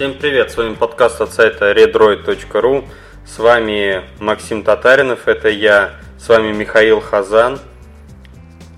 [0.00, 2.88] Всем привет, с вами подкаст от сайта redroid.ru.
[3.26, 5.90] С вами Максим Татаринов, это я.
[6.18, 7.60] С вами Михаил Хазан.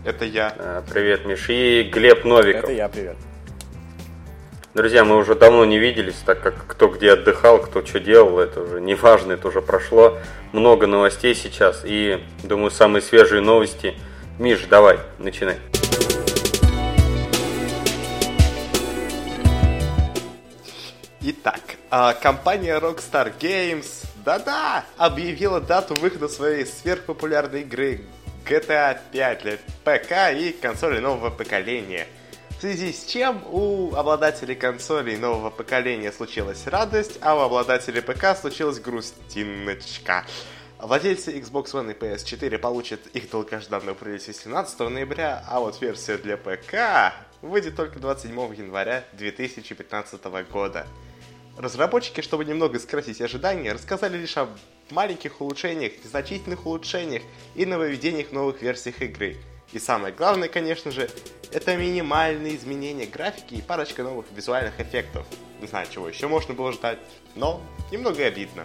[0.05, 0.53] Это я.
[0.59, 1.49] А, привет, Миш.
[1.49, 2.65] И Глеб Новиков.
[2.65, 3.15] Это я, привет.
[4.75, 8.61] Друзья, мы уже давно не виделись, так как кто где отдыхал, кто что делал, это
[8.61, 10.19] уже не важно, это уже прошло.
[10.51, 13.95] Много новостей сейчас и, думаю, самые свежие новости.
[14.41, 15.59] Миш, давай, начинай.
[21.25, 28.01] Итак, а, компания Rockstar Games, да-да, объявила дату выхода своей сверхпопулярной игры
[28.45, 32.09] GTA 5 для ПК и консолей нового поколения.
[32.59, 38.37] В связи с чем у обладателей консолей нового поколения случилась радость, а у обладателей ПК
[38.37, 40.25] случилась грустиночка.
[40.81, 46.37] Владельцы Xbox One и PS4 получат их долгожданную прелесть 17 ноября, а вот версия для
[46.37, 50.89] ПК выйдет только 27 января 2015 года.
[51.59, 54.49] Разработчики, чтобы немного сократить ожидания, рассказали лишь о
[54.91, 57.23] маленьких улучшениях, незначительных улучшениях
[57.55, 59.37] и нововведениях новых версиях игры.
[59.73, 61.11] И самое главное, конечно же,
[61.53, 65.27] это минимальные изменения графики и парочка новых визуальных эффектов.
[65.61, 66.99] Не знаю, чего еще можно было ждать,
[67.35, 68.65] но немного обидно.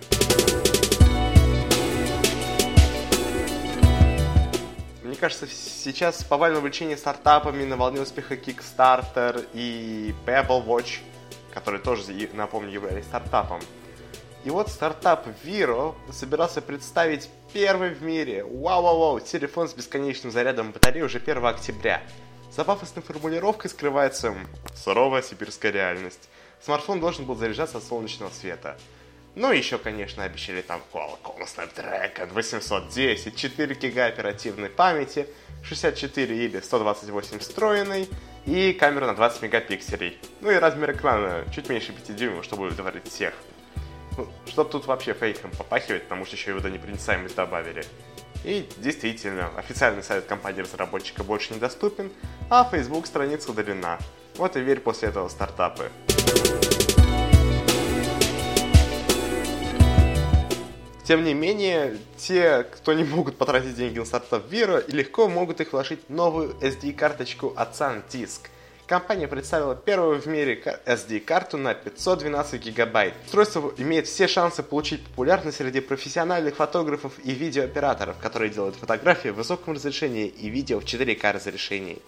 [5.04, 11.00] Мне кажется, сейчас повальное увлечение стартапами на волне успеха Kickstarter и Pebble Watch–
[11.54, 12.04] которые тоже,
[12.34, 13.60] напомню, являлись стартапом.
[14.44, 21.02] И вот стартап Viro собирался представить первый в мире, вау-вау-вау, телефон с бесконечным зарядом батареи
[21.02, 22.02] уже 1 октября.
[22.56, 24.34] За пафосной формулировкой скрывается
[24.76, 26.30] суровая сибирская реальность.
[26.62, 28.78] Смартфон должен был заряжаться от солнечного света.
[29.36, 35.28] Ну и еще, конечно, обещали там Qualcomm Snapdragon 810, 4 гига оперативной памяти,
[35.64, 38.10] 64 или 128 встроенной,
[38.48, 40.18] и камера на 20 мегапикселей.
[40.40, 43.34] Ну и размер экрана чуть меньше 5 дюймов, чтобы удовлетворить всех.
[44.18, 47.84] Ну, что тут вообще фейком попахивает, потому что еще и водонепроницаемость добавили.
[48.46, 52.10] И действительно, официальный сайт компании-разработчика больше недоступен,
[52.50, 54.00] а Facebook страница удалена.
[54.38, 55.92] Вот и верь после этого стартапы.
[61.08, 65.72] Тем не менее, те, кто не могут потратить деньги на стартап Vero, легко могут их
[65.72, 68.50] вложить в новую SD-карточку от SanDisk.
[68.88, 73.14] Компания представила первую в мире SD-карту на 512 гигабайт.
[73.24, 79.36] Устройство имеет все шансы получить популярность среди профессиональных фотографов и видеооператоров, которые делают фотографии в
[79.36, 82.00] высоком разрешении и видео в 4К разрешении.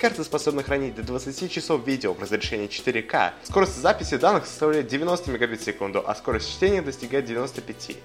[0.00, 3.32] Карта способна хранить до 20 часов видео в разрешении 4К.
[3.42, 7.96] Скорость записи данных составляет 90 мегабит в секунду, а скорость чтения достигает 95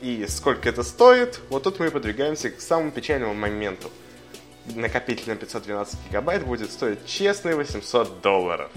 [0.00, 3.90] и сколько это стоит, вот тут мы подвигаемся к самому печальному моменту.
[4.74, 8.70] Накопитель на 512 гигабайт будет стоить честные 800 долларов.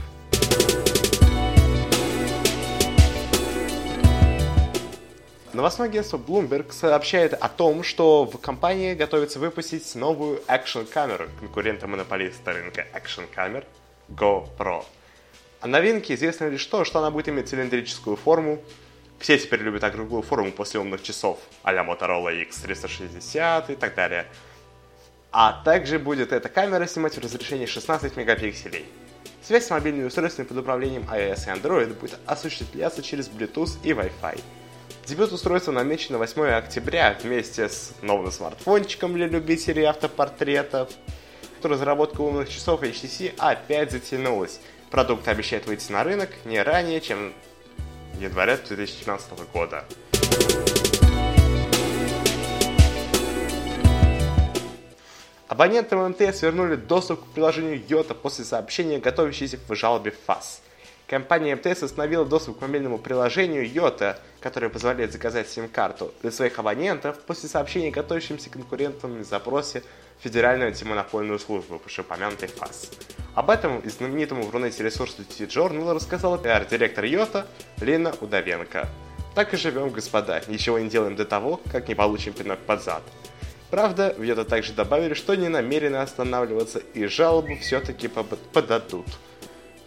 [5.53, 12.53] Новостное агентство Bloomberg сообщает о том, что в компании готовится выпустить новую экшн-камеру конкурента монополиста
[12.53, 13.65] рынка экшн-камер
[14.09, 14.83] GoPro.
[15.61, 18.63] О новинке известно лишь то, что она будет иметь цилиндрическую форму,
[19.23, 24.25] все теперь любят округлую форму после умных часов, а-ля Motorola X360 и так далее.
[25.31, 28.85] А также будет эта камера снимать в разрешении 16 мегапикселей.
[29.41, 34.41] Связь с мобильными устройствами под управлением iOS и Android будет осуществляться через Bluetooth и Wi-Fi.
[35.05, 40.89] Дебют устройства намечен на 8 октября вместе с новым смартфончиком для любителей автопортретов.
[41.61, 44.59] Разработка умных часов HTC опять затянулась.
[44.91, 47.33] Продукт обещает выйти на рынок не ранее, чем
[48.19, 49.85] января 2015 года.
[55.47, 60.61] Абонентам МТС вернули доступ к приложению Йота после сообщения, готовящейся в жалобе ФАС.
[61.05, 67.19] Компания МТС установила доступ к мобильному приложению Йота, которое позволяет заказать сим-карту для своих абонентов
[67.19, 69.83] после сообщения готовящимся конкурентам в запросе
[70.23, 72.91] Федеральную антимонопольную службу, вышеупомянутой ФАС.
[73.35, 77.45] Об этом из знаменитому в Рунете ресурсу T-Journal рассказала пиар-директор Йота
[77.81, 78.87] Лена Удовенко.
[79.35, 83.03] Так и живем, господа, ничего не делаем до того, как не получим пинок под зад.
[83.69, 89.07] Правда, в Йота также добавили, что не намерены останавливаться и жалобу все-таки подадут.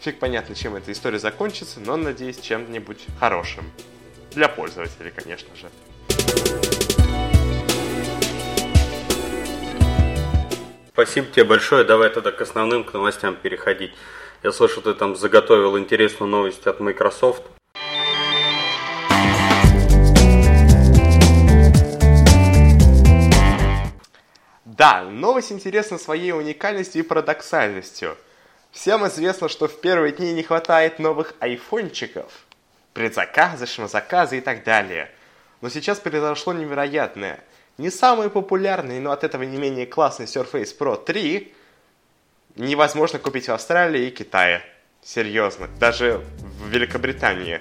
[0.01, 3.65] Фиг понятно, чем эта история закончится, но надеюсь, чем-нибудь хорошим.
[4.33, 5.71] Для пользователей, конечно же.
[10.97, 11.85] Спасибо тебе большое.
[11.85, 13.93] Давай тогда к основным, к новостям переходить.
[14.43, 17.43] Я слышу, ты там заготовил интересную новость от Microsoft.
[24.65, 28.17] Да, новость интересна своей уникальностью и парадоксальностью.
[28.73, 32.33] Всем известно, что в первые дни не хватает новых айфончиков,
[32.95, 35.11] предзаказы, шмазаказы и так далее.
[35.61, 37.45] Но сейчас произошло невероятное.
[37.79, 41.53] Не самый популярный, но от этого не менее классный Surface Pro 3
[42.57, 44.63] невозможно купить в Австралии и Китае.
[45.03, 47.61] Серьезно, даже в Великобритании.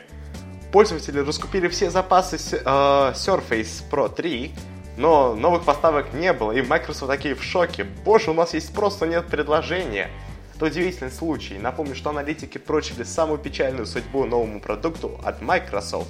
[0.71, 4.53] Пользователи раскупили все запасы э, Surface Pro 3,
[4.97, 7.83] но новых поставок не было, и Microsoft такие в шоке.
[7.83, 10.09] Боже, у нас есть просто нет предложения.
[10.55, 11.57] Это удивительный случай.
[11.57, 16.09] Напомню, что аналитики прочили самую печальную судьбу новому продукту от Microsoft.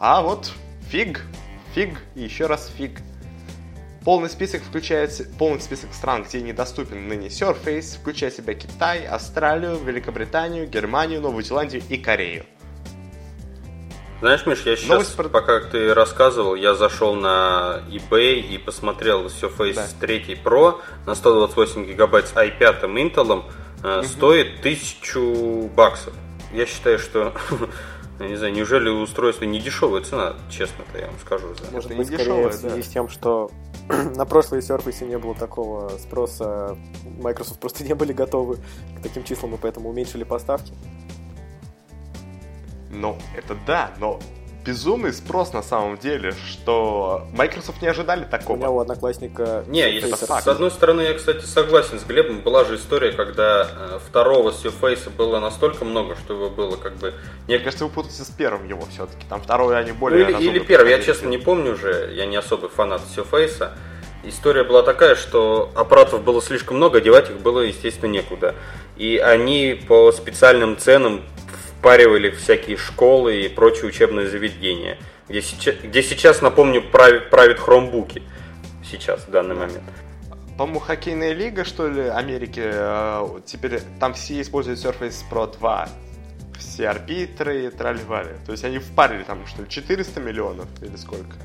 [0.00, 0.52] А вот
[0.90, 1.24] фиг,
[1.72, 3.00] фиг и еще раз фиг.
[4.08, 9.76] Полный список включает полный список стран, где недоступен ныне Surface, включая в себя Китай, Австралию,
[9.76, 12.46] Великобританию, Германию, Новую Зеландию и Корею.
[14.20, 19.74] Знаешь, Миш, я сейчас, Новость пока ты рассказывал, я зашел на eBay и посмотрел Surface
[19.74, 19.86] да.
[20.00, 24.02] 3 Pro на 128 гигабайт с i5 Intel угу.
[24.04, 26.14] стоит 1000 баксов.
[26.54, 27.34] Я считаю, что
[28.20, 31.54] я не знаю, неужели устройство не дешевая цена, честно-то я вам скажу.
[31.54, 31.70] За.
[31.70, 32.82] Может быть, скорее дешевое, в связи да.
[32.82, 33.50] с тем, что
[33.88, 39.54] на прошлой Surface не было такого спроса, Microsoft просто не были готовы к таким числам,
[39.54, 40.72] и поэтому уменьшили поставки.
[42.90, 44.18] Ну, это да, но
[44.68, 48.56] безумный спрос на самом деле, что Microsoft не ожидали такого.
[48.56, 49.64] У меня у одноклассника...
[49.66, 52.40] Не, это с, с одной стороны, я, кстати, согласен с Глебом.
[52.40, 57.14] Была же история, когда э, второго Surface было настолько много, что его было как бы...
[57.46, 59.24] Мне кажется, вы путаете с первым его все-таки.
[59.26, 60.26] Там второй они более...
[60.26, 62.12] Ну, или, или первый, я честно не помню уже.
[62.14, 63.70] Я не особый фанат Surface.
[64.22, 68.54] История была такая, что аппаратов было слишком много, девать их было, естественно, некуда.
[68.98, 71.22] И они по специальным ценам
[71.78, 74.98] впаривали всякие школы и прочие учебные заведения,
[75.28, 78.22] где сейчас, где сейчас напомню, правит, правит хромбуки
[78.84, 79.82] сейчас, в данный момент.
[80.56, 85.88] По-моему, хоккейная лига, что ли, Америки, э, теперь там все используют Surface Pro 2.
[86.58, 88.36] Все арбитры тролливали.
[88.44, 91.36] То есть они впарили там, что ли, 400 миллионов или сколько?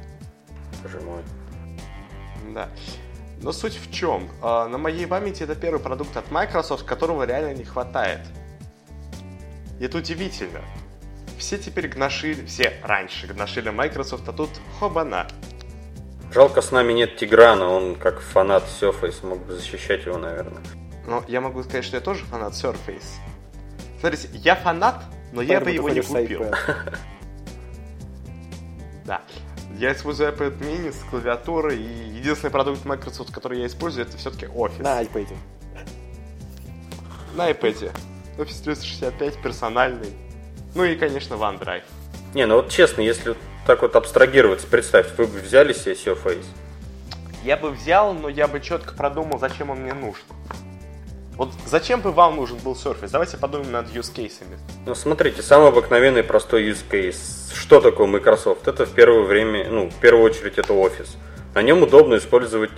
[0.81, 1.21] Боже мой.
[2.55, 2.69] Да.
[3.43, 4.29] Но суть в чем?
[4.41, 8.21] Э, на моей памяти это первый продукт от Microsoft, которого реально не хватает.
[9.79, 10.61] И это удивительно.
[11.37, 14.49] Все теперь гношили, все раньше гношили Microsoft, а тут
[14.79, 15.27] хобана.
[16.33, 20.63] Жалко, с нами нет Тиграна, он как фанат Surface мог бы защищать его, наверное.
[21.05, 23.19] Но я могу сказать, что я тоже фанат Surface.
[23.99, 26.45] Смотрите, я фанат, но Поэтому я бы его не купил.
[29.05, 29.21] Да.
[29.77, 34.45] Я использую iPad mini с клавиатурой, и единственный продукт Microsoft, который я использую, это все-таки
[34.45, 34.81] Office.
[34.81, 35.27] На iPad.
[37.35, 37.91] На iPad.
[38.37, 40.13] Office 365 персональный.
[40.75, 41.83] Ну и, конечно, OneDrive.
[42.33, 43.35] Не, ну вот честно, если
[43.67, 46.45] так вот абстрагироваться, представь, вы бы взяли себе Surface?
[47.43, 50.23] Я бы взял, но я бы четко продумал, зачем он мне нужен.
[51.35, 53.09] Вот зачем бы вам нужен был Surface?
[53.11, 54.45] Давайте подумаем над use cases.
[54.85, 57.53] Ну, смотрите, самый обыкновенный простой use case.
[57.53, 58.67] Что такое Microsoft?
[58.67, 61.17] Это в первое время, ну, в первую очередь, это офис.
[61.53, 62.71] На нем удобно использовать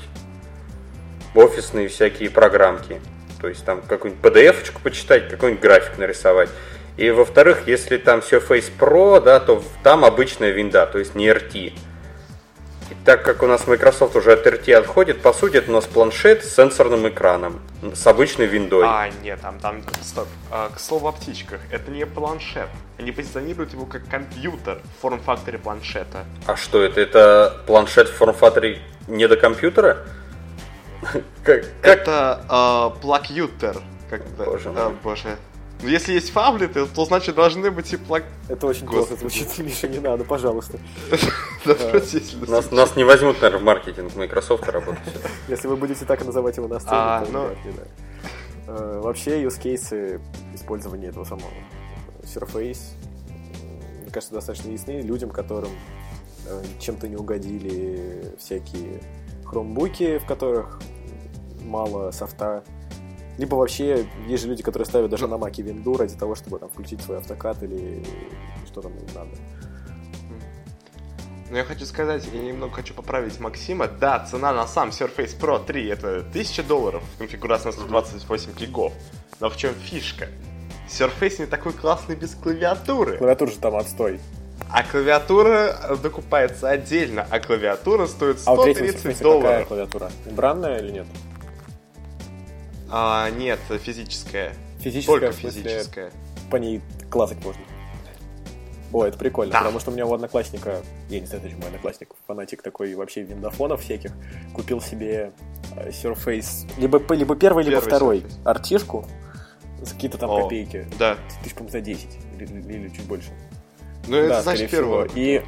[1.34, 3.02] офисные всякие программки.
[3.46, 6.50] То есть там какую-нибудь PDF-очку почитать, какой-нибудь график нарисовать.
[6.98, 11.28] И во-вторых, если там все Face Pro, да, то там обычная винда, то есть не
[11.28, 11.54] RT.
[11.56, 11.74] И
[13.06, 16.44] так как у нас Microsoft уже от RT отходит, по сути это у нас планшет
[16.44, 17.62] с сенсорным экраном,
[17.94, 18.84] с обычной виндой.
[18.88, 20.28] А, нет, там, там, стоп.
[20.50, 22.70] А, к слову о птичках, это не планшет.
[22.98, 26.26] Они позиционируют его как компьютер в форм-факторе планшета.
[26.48, 27.00] А что это?
[27.00, 30.00] Это планшет в форм-факторе не до компьютера?
[31.12, 31.66] Как, как...
[31.82, 33.82] Это э, плакютер.
[34.10, 35.38] Как боже, а, боже.
[35.82, 38.24] Ну, если есть фаблеты, то значит должны быть и плак...
[38.48, 40.80] Это очень плохо звучит, Миша, не надо, пожалуйста.
[42.48, 45.02] Нас, нас не возьмут, наверное, в маркетинг Microsoft работать.
[45.48, 47.50] Если вы будете так называть его на сцене, а, то ну...
[48.68, 50.22] Э, вообще, use cases
[50.54, 51.50] использования этого самого
[52.24, 52.94] Surface,
[54.02, 55.72] мне кажется, достаточно ясны людям, которым
[56.48, 59.02] э, чем-то не угодили всякие
[59.44, 60.80] хромбуки, в которых
[61.66, 62.64] мало софта.
[63.38, 66.70] Либо вообще есть же люди, которые ставят даже на маке винду ради того, чтобы там
[66.70, 68.06] включить свой автокат или
[68.66, 69.32] что там им надо.
[71.50, 73.88] Но я хочу сказать, я немного хочу поправить Максима.
[73.88, 78.94] Да, цена на сам Surface Pro 3 это 1000 долларов в конфигурации на 128 гигов.
[79.40, 80.30] Но в чем фишка?
[80.90, 83.18] Surface не такой классный без клавиатуры.
[83.18, 84.20] Клавиатура же там отстой.
[84.72, 89.44] А клавиатура докупается отдельно, а клавиатура стоит 130 а смысле, долларов.
[89.44, 90.12] Какая клавиатура?
[90.32, 91.08] Бранная или нет?
[92.98, 94.54] А, нет, физическая.
[94.80, 96.12] Физическая, Только физическая.
[96.50, 97.62] По ней классик можно.
[98.94, 99.60] О, это прикольно, да.
[99.60, 103.24] потому что у меня у одноклассника, я не знаю, почему мой одноклассник, фанатик такой вообще
[103.24, 104.14] виндофонов всяких,
[104.54, 105.34] купил себе
[105.76, 108.46] э, Surface, либо, либо первый, либо второй, Surface.
[108.46, 109.06] артишку,
[109.82, 110.88] За какие-то там О, копейки.
[110.98, 111.18] Да.
[111.44, 112.08] Тысяч, по за 10
[112.40, 113.32] или, или чуть больше.
[114.08, 115.10] Ну, это да, значит первого.
[115.14, 115.44] И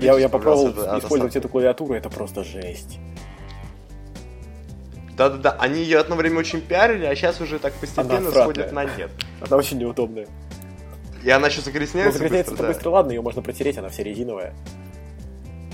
[0.00, 3.00] я, я попробовал использовать эту клавиатуру, это просто жесть.
[5.16, 9.10] Да-да-да, они ее одно время очень пиарили, а сейчас уже так постепенно сходит на нет.
[9.40, 10.26] Она очень неудобная.
[11.24, 12.72] И она еще загрязняется, ну, загрязняется быстро, да.
[12.72, 14.54] быстро, ладно, ее можно протереть, она вся резиновая.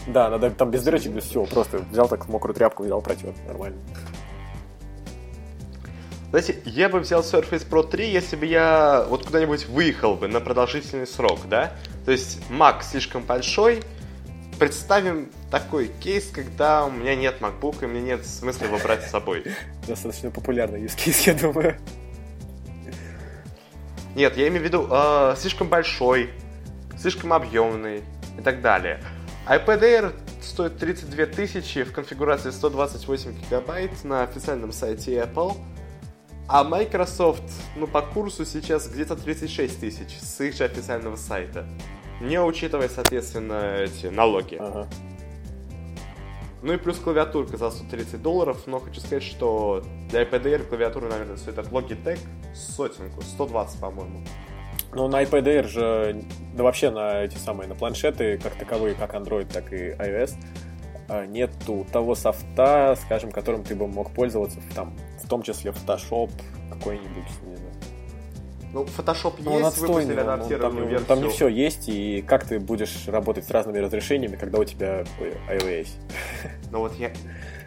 [0.06, 3.34] Да, надо там без дырочек, без всего, просто взял так мокрую тряпку и дал протер,
[3.46, 3.78] нормально.
[6.30, 10.40] Знаете, я бы взял Surface Pro 3, если бы я вот куда-нибудь выехал бы на
[10.40, 11.74] продолжительный срок, да?
[12.06, 13.82] То есть Mac слишком большой,
[14.62, 19.10] представим такой кейс, когда у меня нет MacBook, и мне нет смысла его брать с
[19.10, 19.44] собой.
[19.88, 21.76] Достаточно популярный use case, я думаю.
[24.14, 26.30] Нет, я имею в виду э, слишком большой,
[26.96, 28.04] слишком объемный
[28.38, 29.02] и так далее.
[29.48, 35.56] iPad Air стоит 32 тысячи в конфигурации 128 гигабайт на официальном сайте Apple.
[36.46, 37.42] А Microsoft,
[37.74, 41.66] ну, по курсу сейчас где-то 36 тысяч с их же официального сайта.
[42.20, 44.56] Не учитывая, соответственно, эти налоги.
[44.60, 44.88] Ага.
[46.62, 51.08] Ну и плюс клавиатурка за 130 долларов, но хочу сказать, что для iPad Air клавиатура,
[51.08, 52.20] наверное, стоит от Logitech
[52.54, 54.24] сотенку, 120, по-моему.
[54.94, 59.14] Ну, на iPad Air же, да вообще на эти самые, на планшеты, как таковые, как
[59.14, 60.34] Android, так и iOS,
[61.08, 66.30] а, нету того софта, скажем, которым ты бы мог пользоваться, там, в том числе Photoshop
[66.70, 67.71] какой-нибудь, не знаю.
[68.72, 71.08] Ну, Photoshop ну, есть, выпустили ну, адаптированную там, версию.
[71.08, 75.04] Там не все есть, и как ты будешь работать с разными разрешениями, когда у тебя
[75.48, 75.88] iOS?
[76.70, 77.12] Ну вот я,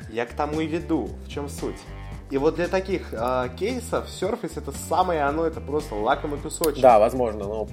[0.09, 1.79] я к тому и веду, в чем суть.
[2.31, 6.81] И вот для таких э, кейсов Surface это самое оно, это просто лакомый кусочек.
[6.81, 7.67] Да, возможно, но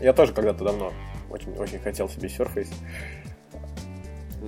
[0.00, 0.92] я тоже когда-то давно
[1.30, 2.72] очень, очень хотел себе Surface.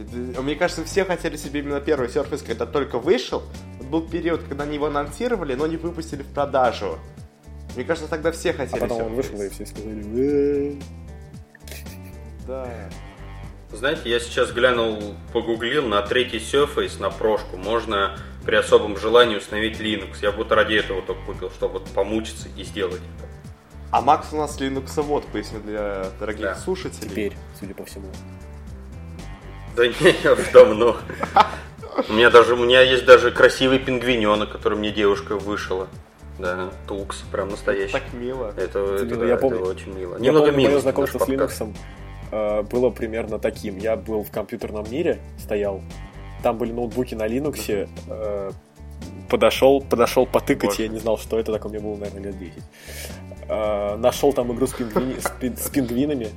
[0.04, 3.42] Мне кажется, все хотели себе именно первый Surface, когда только вышел.
[3.90, 6.98] был период, когда они его анонсировали, но не выпустили в продажу.
[7.74, 9.06] Мне кажется, тогда все хотели А потом Surface.
[9.06, 10.78] он вышел, и все сказали...
[12.46, 12.68] Да.
[13.72, 17.56] Знаете, я сейчас глянул, погуглил на третий Surface, на прошку.
[17.56, 20.18] Можно при особом желании установить Linux.
[20.22, 23.28] Я вот ради этого только купил, чтобы вот помучиться и сделать это.
[23.92, 26.54] А Макс у нас Linux вот, поясню для дорогих да.
[26.56, 27.10] слушателей.
[27.10, 28.06] Теперь, судя по всему.
[29.80, 30.96] Да не, уже давно.
[32.08, 35.88] У меня даже, у меня есть даже красивый пингвиненок, который мне девушка вышила.
[36.38, 37.92] Да, Тукс, прям настоящий.
[37.92, 38.52] Так мило.
[38.58, 40.14] Это, это, это, да, я помню, это очень мило.
[40.16, 41.74] Я Немного помню, мое знакомство с Linux
[42.30, 43.78] э, было примерно таким.
[43.78, 45.80] Я был в компьютерном мире, стоял,
[46.42, 48.50] там были ноутбуки на Linux, э,
[49.30, 50.82] подошел, подошел потыкать, Боже.
[50.82, 52.54] я не знал, что это, так у меня было, наверное, лет 10.
[53.48, 56.28] Э, нашел там игру с, пингвини, с, с пингвинами,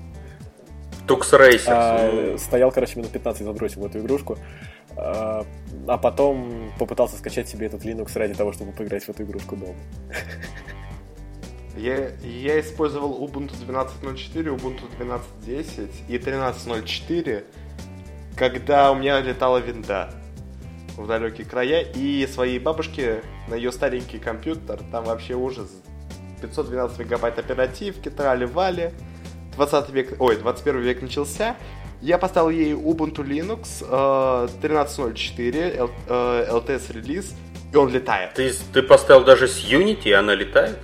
[1.08, 1.74] Тукс Рейсер.
[1.76, 4.38] А, стоял, короче, минут 15 забросил в эту игрушку.
[4.96, 5.46] А,
[5.88, 9.76] а потом попытался скачать себе этот Linux ради того, чтобы поиграть в эту игрушку дома.
[11.76, 17.44] Я, я использовал Ubuntu 12.04, Ubuntu 12.10 и 13.04,
[18.38, 20.12] когда у меня летала винда
[20.96, 25.70] в далекие края, и своей бабушке на ее старенький компьютер, там вообще ужас.
[26.42, 28.92] 512 мегабайт оперативки, трали-вали.
[29.56, 31.56] 20 век, ой, 21 век начался,
[32.02, 37.34] я поставил ей Ubuntu Linux э, 13.04, э, LTS релиз,
[37.72, 38.34] и он летает.
[38.34, 40.78] Ты, ты поставил даже с Unity, и она летает?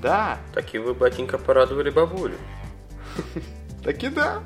[0.00, 0.38] Да.
[0.54, 2.36] Таки вы, батенька, порадовали бабулю.
[3.84, 4.42] Таки да.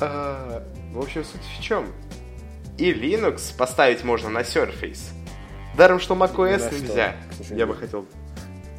[0.00, 0.62] Э,
[0.92, 1.86] в общем, суть в чем?
[2.76, 5.12] И Linux поставить можно на Surface.
[5.76, 7.16] Даром, что macOS нельзя.
[7.50, 8.06] Я бы хотел...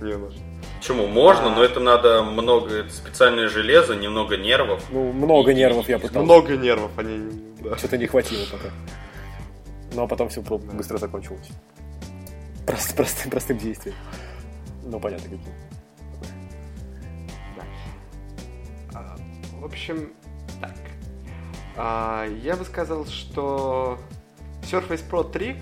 [0.01, 0.48] Не что.
[0.89, 1.05] Почему?
[1.05, 1.55] Можно, а...
[1.55, 4.83] но это надо много, специальное железо, немного нервов.
[4.89, 6.21] Ну, много и, нервов я пытался.
[6.21, 7.29] Много нервов, они...
[7.61, 7.77] Да.
[7.77, 8.73] Что-то не хватило пока.
[9.93, 11.47] Ну, а потом все быстро закончилось.
[12.65, 13.95] Просто, простым, простым действием.
[14.83, 15.53] Ну, понятно, каким.
[17.55, 17.63] Да.
[18.95, 19.15] А,
[19.61, 20.11] в общем,
[20.59, 20.73] так.
[21.77, 23.99] А, я бы сказал, что
[24.63, 25.55] Surface Pro 3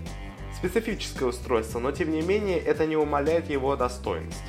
[0.55, 4.41] специфическое устройство, но тем не менее это не умаляет его достоинств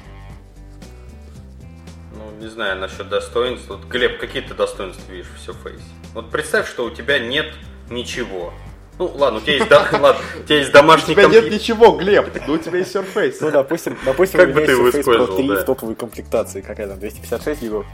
[2.39, 3.69] не знаю насчет достоинств.
[3.69, 5.83] Вот, Глеб, какие ты достоинства видишь в Surface?
[6.15, 7.47] Вот представь, что у тебя нет
[7.91, 8.53] ничего.
[8.99, 11.39] Ну, ладно, у тебя есть, да, ладно, у тебя есть домашний компьютер.
[11.39, 13.37] У тебя нет ничего, Глеб, но у тебя есть Surface.
[13.41, 15.57] Ну, допустим, допустим как бы ты его использовал, 3 да.
[15.57, 16.61] в топовой комплектации.
[16.61, 17.87] Какая там, 256 гигов?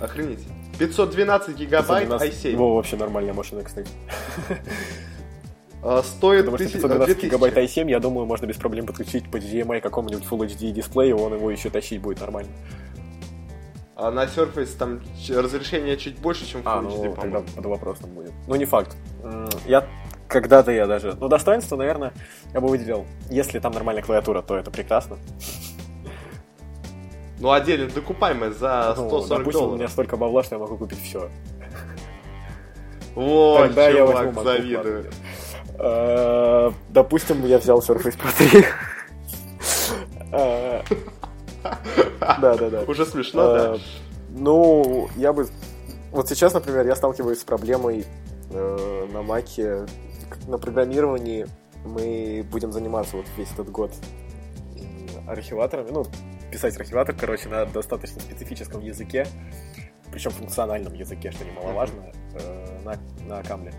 [0.00, 0.40] Охренеть.
[0.78, 2.56] 512 гигабайт 512, i7.
[2.56, 3.90] Во, вообще нормальная машина, кстати.
[5.80, 9.80] А, стоит Потому что 512 гигабайт i7, я думаю, можно без проблем подключить по HDMI
[9.80, 12.50] какому-нибудь Full HD дисплею, он его еще тащить будет нормально.
[14.00, 18.10] А на Surface там разрешение чуть больше, чем Full а, ну, HD, тогда под вопросом
[18.10, 18.32] будет.
[18.46, 18.96] Ну, не факт.
[19.66, 19.88] Я
[20.28, 21.16] когда-то я даже...
[21.18, 22.12] Ну, достоинство, наверное,
[22.54, 23.06] я бы выделил.
[23.28, 25.16] Если там нормальная клавиатура, то это прекрасно.
[27.40, 29.74] Ну, отдельно докупаемая за 140 ну, допустим, долларов.
[29.74, 31.28] у меня столько бабла, что я могу купить все.
[33.16, 35.10] Вот, Тогда я возьму завидую.
[35.76, 38.64] Э, допустим, я взял Surface Pro 3.
[41.64, 41.70] Э,
[42.40, 42.82] да, да, да.
[42.82, 43.74] Уже смешно, да?
[43.74, 43.78] Э,
[44.30, 45.48] ну, я бы...
[46.10, 48.06] Вот сейчас, например, я сталкиваюсь с проблемой
[48.50, 49.86] на Маке
[50.46, 51.46] на программировании
[51.84, 53.92] мы будем заниматься вот весь этот год
[55.26, 56.06] архиваторами, ну,
[56.50, 59.26] писать архиватор, короче, на достаточно специфическом языке,
[60.10, 62.96] причем функциональном языке, что немаловажно, э, на,
[63.26, 63.72] на камле.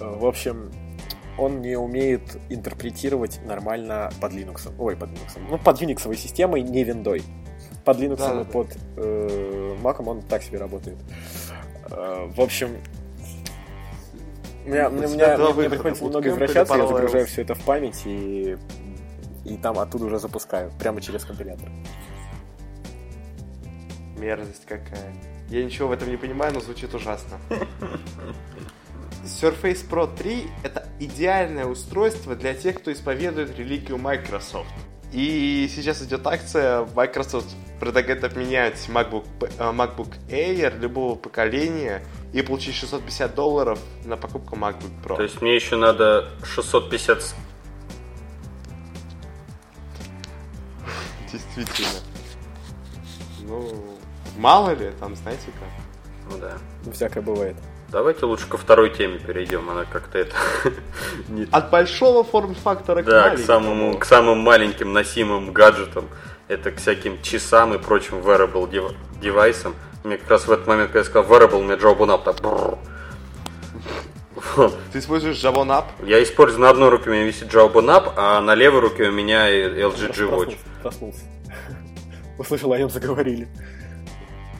[0.00, 0.72] Э, в общем,
[1.38, 4.72] он не умеет интерпретировать нормально под Linux.
[4.78, 5.40] Ой, под Linux.
[5.48, 7.22] Ну, под Unix системой, не виндой.
[7.84, 10.98] Под Linux да, и под э, Mac он так себе работает.
[11.90, 12.76] Э, в общем,
[14.64, 18.02] у меня, у меня, мне, мне приходится немного извращаться, я загружаю все это в память
[18.04, 18.56] и,
[19.44, 21.68] и там оттуда уже запускаю, прямо через компилятор.
[24.16, 25.12] Мерзость какая.
[25.48, 27.38] Я ничего в этом не понимаю, но звучит ужасно.
[29.24, 34.72] Surface Pro 3— это идеальное устройство для тех, кто исповедует религию Microsoft.
[35.12, 37.48] И сейчас идет акция, Microsoft
[37.78, 42.02] предлагает обменять MacBook, э, MacBook Air любого поколения
[42.32, 45.16] и получить 650 долларов на покупку MacBook Pro.
[45.16, 47.34] То есть мне еще надо 650...
[51.30, 51.88] Действительно.
[53.42, 53.98] Ну,
[54.36, 56.30] мало ли, там, знаете как.
[56.30, 56.58] Ну да.
[56.92, 57.56] Всякое бывает.
[57.92, 60.34] Давайте лучше ко второй теме перейдем, она как-то это...
[61.52, 66.08] От большого форм-фактора к Да, к самому, к самым маленьким носимым гаджетам,
[66.48, 69.74] это к всяким часам и прочим wearable девайсам.
[70.04, 72.36] Мне как раз в этот момент, когда я сказал wearable, у меня JawBone так...
[74.90, 75.84] Ты используешь Jabon App?
[76.02, 79.12] Я использую на одной руке у меня висит Jawbone App, а на левой руке у
[79.12, 80.56] меня LG G Watch.
[80.80, 81.20] Проснулся.
[82.38, 83.48] Услышал, о нем заговорили.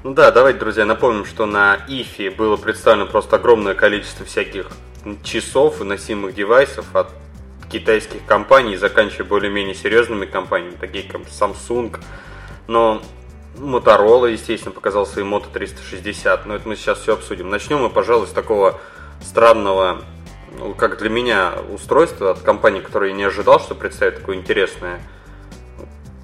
[0.05, 4.67] Ну да, давайте, друзья, напомним, что на IFE было представлено просто огромное количество всяких
[5.23, 7.11] часов и носимых девайсов от
[7.71, 12.01] китайских компаний, заканчивая более-менее серьезными компаниями, такие как Samsung,
[12.67, 13.01] но
[13.55, 17.49] Motorola, естественно, показал свои Moto 360, но это мы сейчас все обсудим.
[17.49, 18.81] Начнем мы, пожалуй, с такого
[19.21, 20.03] странного,
[20.59, 25.01] ну, как для меня, устройства от компании, которое я не ожидал, что представит такое интересное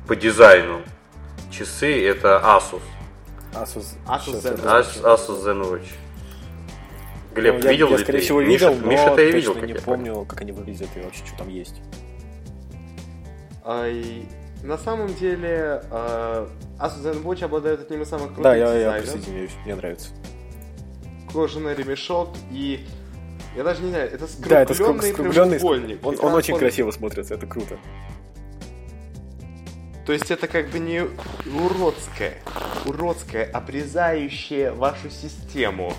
[0.08, 0.82] по дизайну
[1.52, 2.82] часы, это Asus.
[3.52, 5.86] Asus, Asus, Zen, Asus, ZenWatch.
[7.34, 8.24] Глеб, ну, я, видел я, ли скорее ты?
[8.24, 11.24] всего, видел, Миша, но Миша, ты видел, как не помню, как они выглядят и вообще,
[11.26, 11.76] что там есть.
[13.64, 14.24] А, и
[14.62, 19.52] на самом деле, uh, Asus ZenWatch обладает одним из самых крутых Да, я, я присоединяюсь,
[19.64, 20.10] мне нравится.
[21.32, 22.86] Кожаный ремешок и...
[23.56, 24.74] Я даже не знаю, это скругленный, да, это
[25.58, 26.60] скругленный Он, он очень он...
[26.60, 27.78] красиво смотрится, это круто.
[30.08, 31.02] То есть это как бы не
[31.44, 32.38] уродское,
[32.86, 35.92] уродское, обрезающее вашу систему.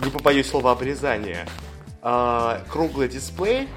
[0.00, 1.46] Не побоюсь слова обрезание.
[2.02, 3.68] А, круглый дисплей.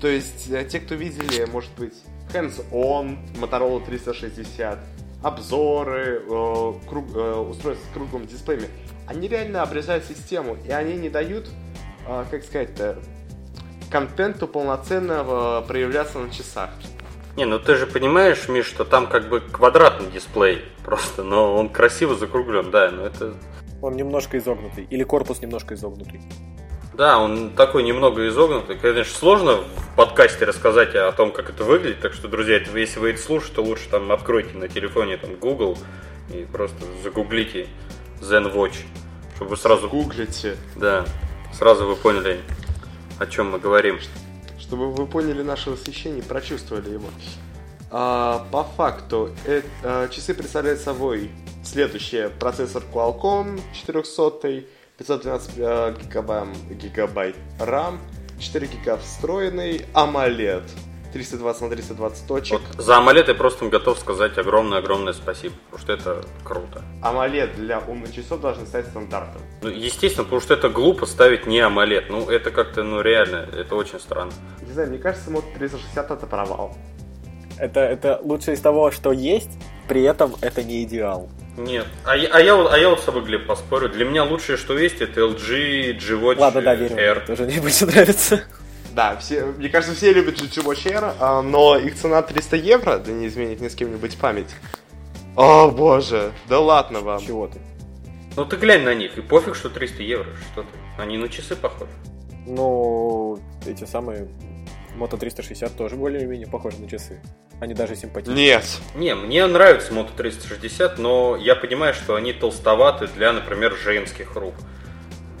[0.00, 1.94] То есть э, те, кто видели, может быть,
[2.32, 4.80] hands-on, Motorola 360,
[5.22, 8.66] обзоры, э, круг, э, устройства с круглым дисплеями,
[9.06, 11.48] они реально обрезают систему, и они не дают,
[12.08, 12.98] э, как сказать-то,
[13.88, 16.70] контенту полноценного проявляться на часах.
[17.36, 21.70] Не, ну ты же понимаешь, Миш, что там как бы квадратный дисплей просто, но он
[21.70, 23.34] красиво закруглен, да, но это...
[23.80, 26.20] Он немножко изогнутый, или корпус немножко изогнутый.
[26.94, 28.76] Да, он такой немного изогнутый.
[28.76, 33.10] Конечно, сложно в подкасте рассказать о том, как это выглядит, так что, друзья, если вы
[33.10, 35.78] это слушаете, то лучше там откройте на телефоне там Google
[36.28, 37.66] и просто загуглите
[38.20, 38.76] Zen Watch,
[39.36, 39.88] чтобы вы сразу...
[39.88, 40.56] Гуглите.
[40.76, 41.06] Да,
[41.54, 42.40] сразу вы поняли,
[43.18, 43.98] о чем мы говорим
[44.72, 47.04] чтобы вы поняли наше восхищение и прочувствовали его.
[47.90, 51.30] А, по факту, это, а, часы представляют собой
[51.62, 52.30] следующее.
[52.30, 54.62] Процессор Qualcomm 400,
[54.96, 57.98] 512 а, гигабайт, гигабайт RAM,
[58.38, 60.64] 4 гига встроенный, AMOLED
[61.12, 62.60] 320 на 320 точек.
[62.74, 66.82] Вот за AMOLED я просто готов сказать огромное-огромное спасибо, потому что это круто.
[67.02, 69.42] AMOLED для умных часов должен стать стандартом.
[69.62, 72.06] Ну, естественно, потому что это глупо ставить не AMOLED.
[72.08, 74.32] Ну, это как-то, ну, реально, это очень странно.
[74.66, 76.76] Не знаю, мне кажется, Moto 360 это провал.
[77.58, 79.50] Это, это лучшее из того, что есть,
[79.88, 81.28] при этом это не идеал.
[81.56, 81.86] Нет.
[82.04, 83.88] А, я, а, я, а я вот с тобой, Глеб, поспорю.
[83.90, 87.26] Для меня лучшее, что есть, это LG G-Watch Ладно, да, верю, Air.
[87.26, 88.42] тоже мне больше нравится.
[88.94, 93.12] Да, все, мне кажется, все любят Watch Air, а, но их цена 300 евро, да
[93.12, 94.54] не изменит ни с кем-нибудь память.
[95.34, 97.20] О, боже, да ладно вам.
[97.20, 97.58] Чего ты?
[98.36, 100.68] Ну ты глянь на них, и пофиг, что 300 евро, что ты.
[100.98, 101.90] Они на часы похожи.
[102.46, 104.28] Ну, эти самые
[104.96, 107.22] Moto 360 тоже более-менее похожи на часы.
[107.60, 108.34] Они даже симпатичны.
[108.34, 108.64] Нет.
[108.94, 114.54] Не, мне нравится Moto 360, но я понимаю, что они толстоваты для, например, женских рук.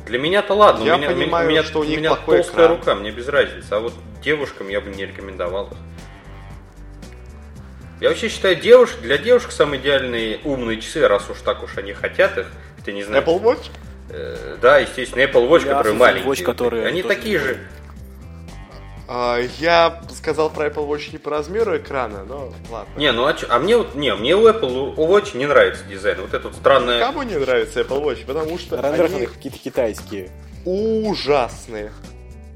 [0.06, 2.38] Для меня-то ладно, Я у меня, понимаю, у меня, что у у них меня плохой
[2.38, 2.78] толстая экран.
[2.78, 3.72] рука, мне без разницы.
[3.72, 5.78] А вот девушкам я бы не рекомендовал их.
[8.00, 11.92] Я вообще считаю, девушек, для девушек самые идеальные умные часы, раз уж так уж они
[11.92, 12.46] хотят их,
[12.84, 13.24] ты не знаешь.
[13.24, 13.70] Apple Watch?
[14.10, 16.32] Э, да, естественно, Apple Watch, Apple маленькие.
[16.32, 17.52] Watch, которые они такие же.
[17.52, 17.81] А,
[19.58, 22.92] я сказал про Apple Watch не по размеру экрана, но ладно.
[22.96, 26.20] Не, ну а, чё- а мне вот, не, мне у Apple Watch не нравится дизайн.
[26.20, 27.00] Вот это вот странное...
[27.00, 28.24] Кому не нравится Apple Watch?
[28.26, 30.30] Потому что у они какие-то китайские.
[30.64, 31.92] ужасные.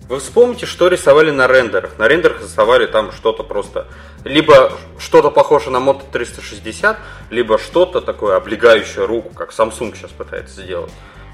[0.08, 1.98] Вы вспомните, что рисовали на рендерах.
[1.98, 3.88] На рендерах рисовали там что-то просто...
[4.22, 6.96] Либо что-то похоже на Moto 360,
[7.30, 10.92] либо что-то такое облегающее руку, как Samsung сейчас пытается сделать.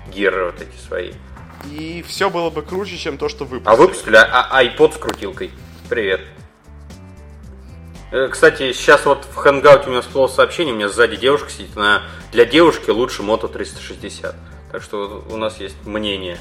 [0.08, 1.12] Гиры вот эти свои.
[1.70, 3.72] И все было бы круче, чем то, что выпустили.
[3.72, 5.50] А выпустили а- а- iPod с крутилкой.
[5.88, 6.20] Привет.
[8.10, 11.76] Э, Кстати, сейчас вот в Hangout у меня всплыло сообщение, у меня сзади девушка сидит,
[11.76, 14.34] она для девушки лучше Moto 360.
[14.70, 16.38] Так что у нас есть мнение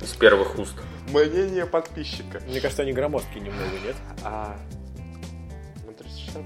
[0.00, 0.74] из первых уст.
[1.08, 2.40] Мнение подписчика.
[2.46, 3.96] Мне кажется, они громоздкие немного, нет?
[4.24, 4.56] А...
[5.84, 6.42] ну, 360?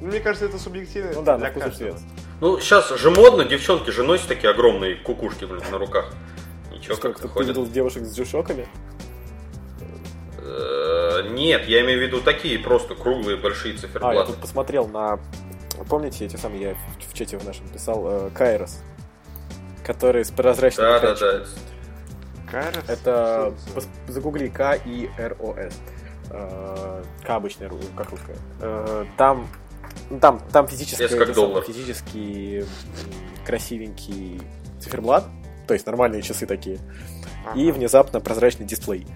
[0.00, 1.12] Ну, Мне кажется, это субъективно.
[1.14, 1.96] Ну да, для на вкус и цвет.
[2.40, 6.12] Ну, сейчас же модно, девчонки же носят такие огромные кукушки, блин, на руках.
[6.94, 7.48] Что, как-то кто ходят.
[7.48, 8.66] видел девушек с джушоками?
[10.38, 14.32] Э, Нет, я имею в виду такие просто круглые большие А, я циферблаты.
[14.32, 15.18] тут посмотрел на...
[15.88, 18.82] Помните, эти самые, я в, в чате в нашем писал, э, Кайрос,
[19.84, 21.14] который с прозрачным Да, да.
[21.14, 21.48] Кайрос?
[22.52, 22.82] да.
[22.82, 23.54] Что Это
[24.08, 25.74] загугли К и Р О С.
[26.30, 28.36] Э, К обычная, как русская.
[28.60, 29.48] Э, Там,
[30.10, 31.62] ну, там, там физически, S как доллар.
[31.64, 32.64] физически
[33.46, 34.40] красивенький
[34.80, 35.24] циферблат,
[35.68, 36.78] то есть нормальные часы такие,
[37.54, 39.06] и внезапно прозрачный дисплей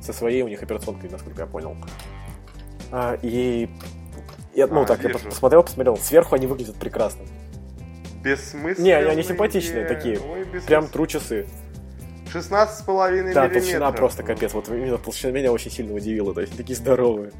[0.00, 1.76] со своей у них операционкой, насколько я понял.
[2.92, 3.68] А, и
[4.54, 5.18] я, ну А, так, я вижу.
[5.20, 7.22] пос- посмотрел, посмотрел, сверху они выглядят прекрасно.
[8.22, 8.84] Бессмысленные.
[9.02, 10.18] Не, они симпатичные такие.
[10.20, 11.46] Ой, Прям тру часы.
[12.30, 13.62] 16 с половиной Да, миллиметров.
[13.64, 14.52] толщина просто капец.
[14.54, 16.32] Вот именно толщина меня очень сильно удивила.
[16.32, 17.32] То есть такие здоровые.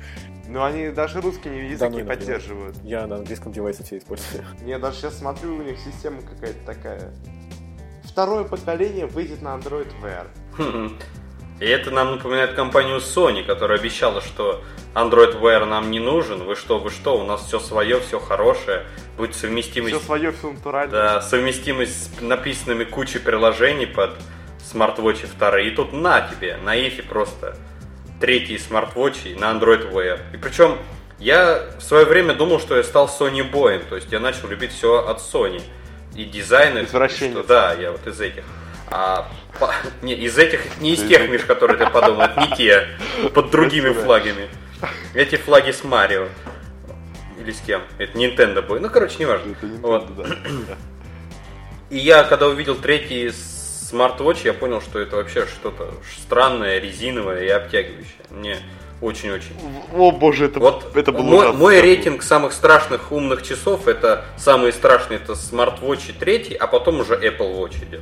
[0.48, 2.76] Но они даже русский язык Да, не ну, поддерживают.
[2.82, 4.44] Я на английском девайсе все использую.
[4.66, 7.12] Я даже сейчас смотрю, у них система какая-то такая.
[8.12, 10.27] Второе поколение выйдет на Android Wear.
[10.59, 10.98] Хм.
[11.61, 14.62] И это нам напоминает компанию Sony, которая обещала, что
[14.94, 16.44] Android Wear нам не нужен.
[16.44, 18.85] Вы что, вы что, у нас все свое, все хорошее.
[19.16, 20.92] Будет совместимость, Все свое, все натурально.
[20.92, 24.11] да, совместимость с написанными кучей приложений под
[24.62, 25.68] смарт-вотчи вторые.
[25.68, 27.57] И тут на тебе, на Эфе просто
[28.20, 30.20] третий смарт-вотчи на Android Wear.
[30.35, 30.77] И причем
[31.18, 34.72] я в свое время думал, что я стал Sony боем, то есть я начал любить
[34.72, 35.62] все от Sony.
[36.14, 37.33] И дизайн, и Извращенец.
[37.38, 38.44] что- да, я вот из этих.
[38.90, 39.72] А, по-
[40.03, 42.87] не, из этих, не из тех, Миш, которые ты подумал, это не те,
[43.35, 44.48] под другими флагами.
[45.14, 46.29] Эти флаги с Марио.
[47.38, 47.83] Или с кем?
[47.98, 48.81] Это Nintendo Boy.
[48.81, 49.55] Ну, короче, не важно.
[49.81, 50.14] Вот.
[50.16, 50.25] да.
[51.90, 55.92] И я, когда увидел третий SmartWatch, я понял, что это вообще что-то
[56.25, 58.12] странное, резиновое и обтягивающее.
[58.31, 58.59] Мне
[59.02, 59.54] очень-очень.
[59.94, 61.58] О боже, это, Вот это было мой, ужасно.
[61.58, 67.14] мой рейтинг самых страшных умных часов, это самые страшные, это SmartWatch третий, а потом уже
[67.16, 68.00] Apple Watch идет.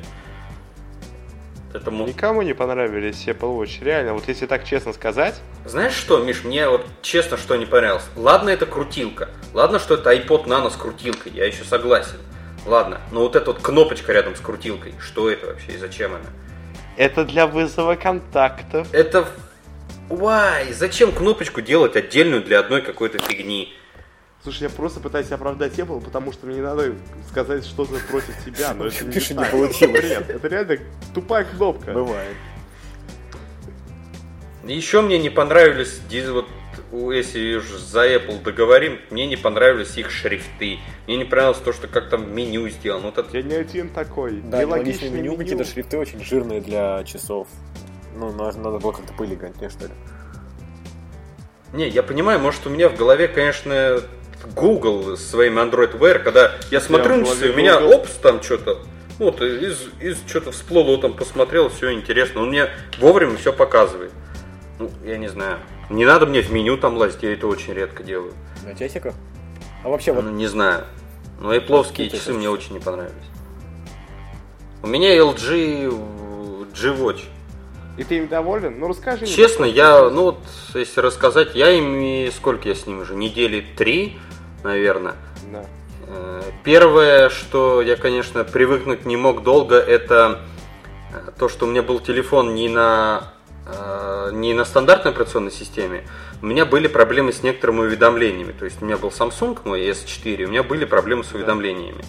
[1.72, 3.82] Это мо- Никому не понравились Apple Watch.
[3.84, 8.04] Реально, вот если так честно сказать, Знаешь что, Миш, мне вот честно что не понравилось.
[8.16, 9.28] Ладно, это крутилка.
[9.54, 12.16] Ладно, что это iPod Nano с крутилкой, я еще согласен.
[12.66, 16.24] Ладно, но вот эта вот кнопочка рядом с крутилкой, что это вообще и зачем она?
[16.96, 18.86] это для вызова контактов.
[18.92, 19.26] Это...
[20.10, 20.72] Why?
[20.72, 23.72] Зачем кнопочку делать отдельную для одной какой-то фигни?
[24.42, 26.94] Слушай, я просто пытаюсь оправдать Apple, потому что мне не надо
[27.28, 30.02] сказать что-то против тебя, но это не Пиши, не получилось.
[30.02, 30.78] Нет, это реально
[31.14, 31.92] тупая кнопка.
[31.92, 32.36] Бывает.
[34.64, 36.46] Еще мне не понравились, вот
[36.92, 40.78] если уж за Apple договорим, мне не понравились их шрифты.
[41.06, 43.06] Мне не понравилось то, что как там меню сделано.
[43.06, 44.40] Вот это Я не один такой.
[44.40, 47.46] Да, Нелогичное нелогичное меню, какие-то шрифты очень жирные для часов.
[48.16, 49.92] Ну, надо, надо было как-то поэлегантнее, что ли.
[51.72, 54.00] Не, я понимаю, может у меня в голове, конечно,
[54.56, 57.94] Google с своим Android Wear, когда я смотрю на часы, у меня Google.
[57.98, 58.78] опс там что-то,
[59.18, 62.42] вот из, из что-то всплыло, там посмотрел, все интересно.
[62.42, 62.68] Он мне
[62.98, 64.12] вовремя все показывает.
[64.78, 65.58] Ну, я не знаю.
[65.90, 68.32] Не надо мне в меню там лазить, я это очень редко делаю.
[68.64, 69.14] На часиках?
[69.84, 70.84] А вообще, вот Ну, не знаю.
[71.38, 73.14] Но эпловские Какие-то часы это- мне очень не понравились.
[74.82, 75.90] У меня LG
[76.74, 77.22] G-Watch.
[78.00, 78.78] И ты им доволен?
[78.78, 79.30] Ну расскажи мне.
[79.30, 80.38] Честно, я, ну вот,
[80.72, 84.18] если рассказать, я ими, сколько я с ним уже, недели три,
[84.64, 85.16] наверное.
[85.52, 85.66] Да.
[86.06, 90.40] Э, Первое, что я, конечно, привыкнуть не мог долго, это
[91.12, 93.34] э, то, что у меня был телефон не на
[93.66, 96.04] э, не на стандартной операционной системе,
[96.40, 98.52] у меня были проблемы с некоторыми уведомлениями.
[98.52, 102.02] То есть у меня был Samsung мой S4, у меня были проблемы с уведомлениями.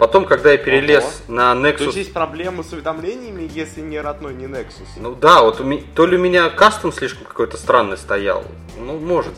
[0.00, 1.36] Потом, когда я перелез Ого.
[1.36, 1.76] на Nexus...
[1.76, 4.88] То есть есть проблемы с уведомлениями, если не родной, не Nexus?
[4.96, 8.42] Ну да, вот у меня, то ли у меня кастом слишком какой-то странный стоял.
[8.78, 9.34] Ну, может.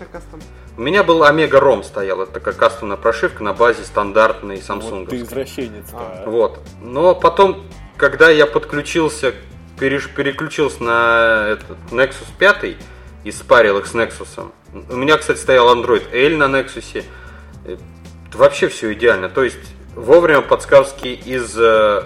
[0.77, 5.01] У меня был Омега Ром стоял, это такая кастомная прошивка на базе стандартной Samsung.
[5.01, 6.22] Вот ты извращенец, а.
[6.27, 6.61] Вот.
[6.81, 7.64] Но потом,
[7.96, 9.35] когда я подключился,
[9.81, 12.77] переш, переключился на этот Nexus 5
[13.25, 14.53] и спарил их с Nexus.
[14.72, 17.05] У меня, кстати, стоял Android L на Nexus.
[17.64, 17.77] Э,
[18.33, 19.29] вообще все идеально.
[19.29, 19.59] То есть
[19.94, 22.05] вовремя подсказки из э,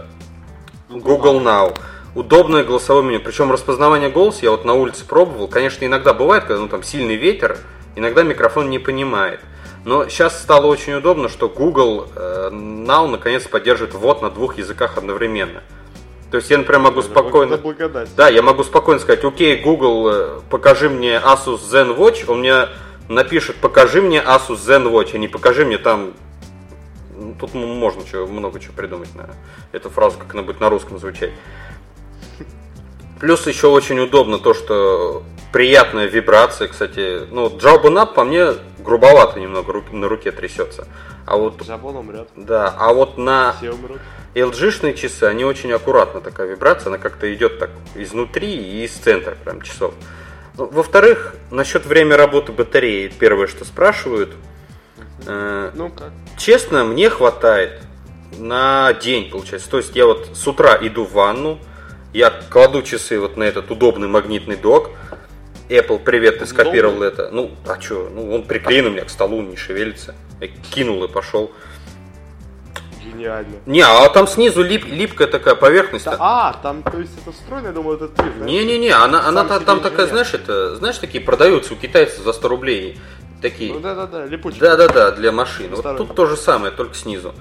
[0.88, 1.77] Google Now.
[2.14, 3.20] Удобное голосовое меню.
[3.20, 5.49] Причем распознавание голоса я вот на улице пробовал.
[5.49, 7.59] Конечно, иногда бывает, когда ну, там сильный ветер,
[7.94, 9.40] иногда микрофон не понимает.
[9.85, 14.96] Но сейчас стало очень удобно, что Google э, Now наконец поддерживает ввод на двух языках
[14.96, 15.62] одновременно.
[16.31, 17.57] То есть я, например, могу это спокойно...
[18.16, 22.68] Да, я могу спокойно сказать, окей, Google, э, покажи мне Asus Zen Watch, он мне
[23.09, 26.14] напишет, покажи мне Asus Zen Watch, а не покажи мне там...
[27.39, 29.31] Тут можно чего, много чего придумать на
[29.73, 31.33] эту фразу, как она будет на русском звучать.
[33.21, 37.27] Плюс еще очень удобно то, что приятная вибрация, кстати.
[37.31, 38.49] Ну, Jawbone Up по мне
[38.79, 40.87] грубовато немного на руке трясется.
[41.25, 41.63] А вот...
[41.63, 42.29] Jawbone умрет.
[42.37, 43.55] Да, а вот на...
[43.59, 43.99] Все умрут.
[44.35, 49.35] LG-шные часы, они очень аккуратно, такая вибрация, она как-то идет так изнутри и из центра
[49.43, 49.95] прям часов.
[50.59, 54.35] Ну, во-вторых, насчет время работы батареи, первое, что спрашивают.
[55.25, 56.11] Э, ну как?
[56.39, 57.83] Честно, мне хватает
[58.39, 59.71] на день, получается.
[59.71, 61.59] То есть я вот с утра иду в ванну,
[62.13, 64.91] я кладу часы вот на этот удобный магнитный док.
[65.69, 67.07] Apple, привет, ты скопировал Долго?
[67.07, 67.31] это.
[67.33, 68.09] Ну, а что?
[68.13, 70.15] Ну, он приклеен у меня к столу, не шевелится.
[70.41, 71.51] Я кинул и пошел.
[73.05, 73.57] Гениально.
[73.67, 76.05] Не, а там снизу лип, липкая такая поверхность.
[76.05, 78.23] Да, а, там, то есть это встроено, я думаю, это ты.
[78.45, 82.49] Не-не-не, она, она там, там такая, знаешь, это, знаешь, такие продаются у китайцев за 100
[82.49, 82.99] рублей.
[83.42, 83.75] Такие.
[83.75, 84.61] Ну да-да-да, липучки.
[84.61, 85.75] Да-да-да, для машин.
[85.75, 87.35] Вот тут то же самое, только снизу.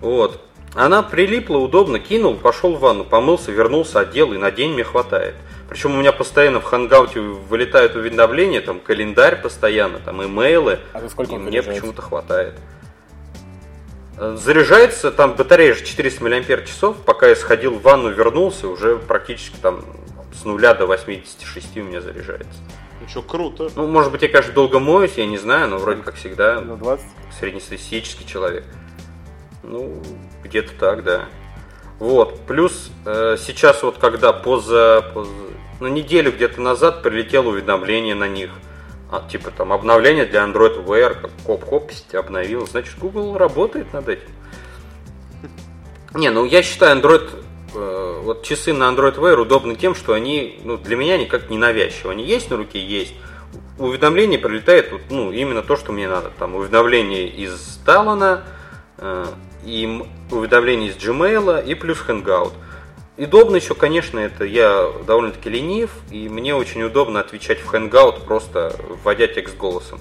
[0.00, 0.40] Вот.
[0.74, 5.34] Она прилипла удобно, кинул, пошел в ванну, помылся, вернулся, одел, и на день мне хватает.
[5.68, 11.36] Причем у меня постоянно в хангауте вылетают уведомления, там календарь постоянно, там имейлы, а и
[11.36, 12.54] мне почему-то хватает.
[14.16, 19.84] Заряжается, там батарея же 400 мАч, пока я сходил в ванну, вернулся, уже практически там
[20.34, 22.60] с нуля до 86 у меня заряжается.
[23.12, 23.70] Ну что, круто.
[23.74, 26.60] Ну, может быть, я, конечно, долго моюсь, я не знаю, но вроде как всегда.
[26.60, 27.06] На 20?
[27.38, 28.64] Среднестатистический человек.
[29.62, 30.00] Ну,
[30.44, 31.24] где-то так, да.
[31.98, 35.30] Вот, плюс э, сейчас вот когда поза, поза,
[35.80, 38.50] на неделю где-то назад прилетело уведомление на них–
[39.12, 44.28] а, типа там обновление для Android Wear, как коп-коп обновил, значит Google работает над этим.
[46.14, 47.28] Не, ну я считаю Android,
[47.74, 51.58] э, вот часы на Android Wear удобны тем, что они, ну для меня никак не
[51.58, 52.12] навязчивы.
[52.12, 53.14] Они есть на руке, есть.
[53.78, 56.30] Уведомление прилетает, вот, ну именно то, что мне надо.
[56.38, 58.42] Там уведомление из Talon,
[58.98, 59.26] э,
[59.64, 62.52] и уведомление из Gmail, и плюс Hangout.
[63.16, 68.74] Удобно еще, конечно, это я довольно-таки ленив, и мне очень удобно отвечать в Hangout, просто
[69.02, 70.00] вводя текст голосом.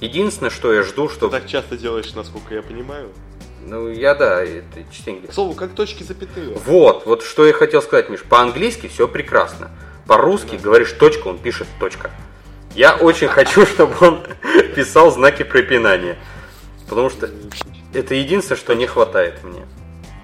[0.00, 1.28] Единственное, что я жду, что...
[1.28, 3.10] Ты так часто делаешь, насколько я понимаю.
[3.66, 5.32] Ну, я да, это частенько.
[5.32, 6.56] Слово, как точки запятые.
[6.64, 8.22] Вот, вот что я хотел сказать, Миш.
[8.22, 9.70] По-английски все прекрасно.
[10.06, 10.62] По-русски да.
[10.62, 12.10] говоришь точка, он пишет точка.
[12.74, 14.26] Я очень хочу, чтобы он
[14.74, 16.18] писал знаки препинания.
[16.88, 17.30] Потому что
[17.94, 19.66] это единственное, что не хватает мне.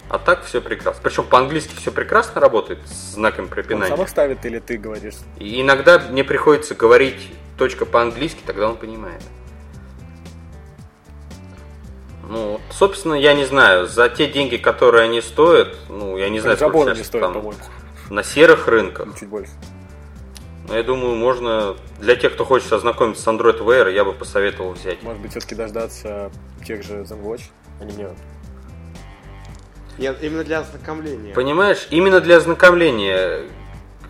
[0.08, 1.00] А так все прекрасно.
[1.02, 3.92] Причем по-английски все прекрасно работает с знаком препинания.
[3.92, 5.14] Он сам ставит или ты говоришь?
[5.38, 9.22] И иногда мне приходится говорить точка по-английски, тогда он понимает.
[12.28, 16.56] Ну, собственно, я не знаю, за те деньги, которые они стоят, ну, я не знаю,
[16.56, 17.54] сколько сейчас не стоит, там,
[18.10, 19.06] на серых рынках.
[19.06, 19.52] Ну, чуть больше.
[20.68, 24.72] Но я думаю, можно для тех, кто хочет ознакомиться с Android Wear, я бы посоветовал
[24.72, 25.02] взять.
[25.02, 26.32] Может быть, все-таки дождаться
[26.66, 27.42] тех же ZenWatch?
[27.80, 28.08] Они мне
[29.98, 31.32] нет, именно для ознакомления.
[31.32, 33.44] Понимаешь, именно для ознакомления.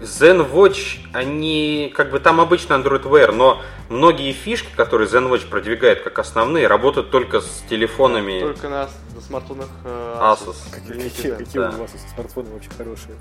[0.00, 5.48] Zen Watch, они, как бы там обычно Android Wear, но многие фишки, которые Zen Watch
[5.48, 8.40] продвигает как основные, работают только с телефонами.
[8.40, 10.48] Только на, на смартфонах э, Asus.
[10.48, 10.56] Asus.
[10.70, 11.70] Какие, какие, какие да.
[11.70, 13.16] у вас смартфоны вообще хорошие?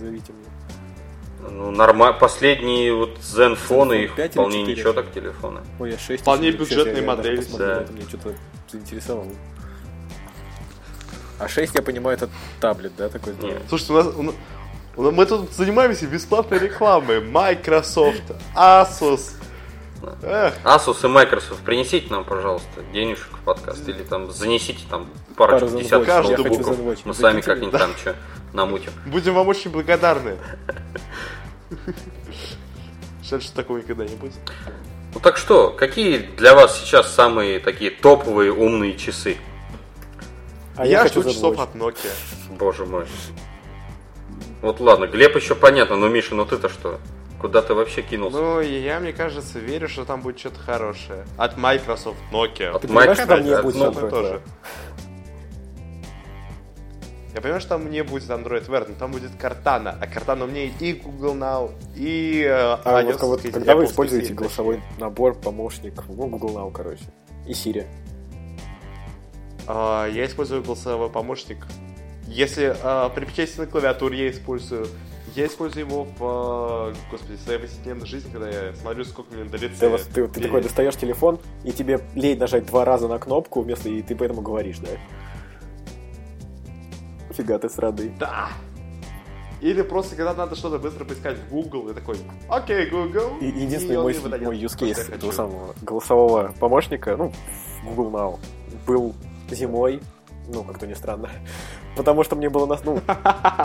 [0.00, 1.50] Зовите мне.
[1.50, 2.18] Ну, нормально.
[2.18, 5.60] Последние вот Zenfone, их вполне ничего так телефоны.
[5.78, 6.22] Ой, я 6.
[6.22, 7.44] Вполне бюджетные модели.
[7.58, 7.84] Да.
[7.90, 8.34] Мне что-то
[8.70, 9.28] заинтересовало.
[11.38, 13.34] А 6, я понимаю, это таблет, да, такой?
[13.42, 13.62] Нет.
[13.68, 14.34] Слушайте, у нас, у нас,
[14.96, 17.20] мы тут занимаемся бесплатной рекламой.
[17.20, 18.22] Microsoft,
[18.54, 19.32] Asus.
[20.22, 20.54] Эх.
[20.64, 23.88] Asus и Microsoft, принесите нам, пожалуйста, денежек в подкаст.
[23.88, 27.04] Или там занесите там парочку Пару десятков каждую букв.
[27.04, 27.78] Мы сами как-нибудь да.
[27.78, 28.14] там что
[28.52, 28.92] намутим.
[29.06, 30.36] Будем вам очень благодарны.
[33.22, 34.34] Жаль, что такого никогда не будет.
[35.14, 39.38] Ну так что, какие для вас сейчас самые такие топовые умные часы?
[40.76, 42.10] А я, я жду часов от Nokia.
[42.50, 43.06] Боже мой.
[44.64, 46.98] Вот ладно, Глеб еще понятно, но Миша, ну ты-то что?
[47.38, 48.38] Куда ты вообще кинулся?
[48.38, 51.26] Ну, я, мне кажется, верю, что там будет что-то хорошее.
[51.36, 52.70] От Microsoft, Nokia.
[52.70, 54.40] От Microsoft там не будет Nokia тоже.
[57.34, 59.98] Я понимаю, что там не будет Android Wear, но там будет Cortana.
[60.00, 64.80] А Cortana умнее и Google Now, и э, а вот, вот, когда вы используете голосовой
[64.98, 67.04] набор, помощник, ну, Google Now, короче,
[67.46, 67.84] и Siri.
[69.66, 71.66] Uh, я использую голосовой помощник.
[72.26, 72.74] Если
[73.14, 74.86] при печати на клавиатуре я использую
[75.34, 79.56] я использую его в, э, господи, своей повседневной жизни, когда я смотрю, сколько мне до
[79.56, 79.98] лица.
[79.98, 83.88] Ты, ты, ты такой достаешь телефон, и тебе лень нажать два раза на кнопку, вместо
[83.88, 84.90] и ты поэтому говоришь, да?
[87.32, 88.12] Фига ты срады.
[88.18, 88.48] Да!
[89.60, 92.16] Или просто, когда надо что-то быстро поискать в Google, и такой,
[92.48, 93.38] окей, Google.
[93.40, 97.32] И, единственный мой, мой use case этого самого голосового помощника, ну,
[97.82, 98.38] Google Now,
[98.86, 99.14] был
[99.50, 100.00] зимой,
[100.48, 101.30] ну, как-то не странно,
[101.96, 103.00] потому что мне было, нас, ну,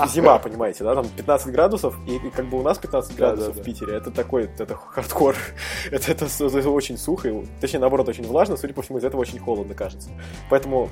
[0.07, 3.53] зима, понимаете, да, там 15 градусов, и, и как бы у нас 15 градусов да,
[3.55, 5.35] да, в Питере, это такой, это хардкор,
[5.91, 9.21] это, это, это очень сухо, и, точнее, наоборот, очень влажно, судя по всему, из этого
[9.21, 10.09] очень холодно, кажется.
[10.49, 10.89] Поэтому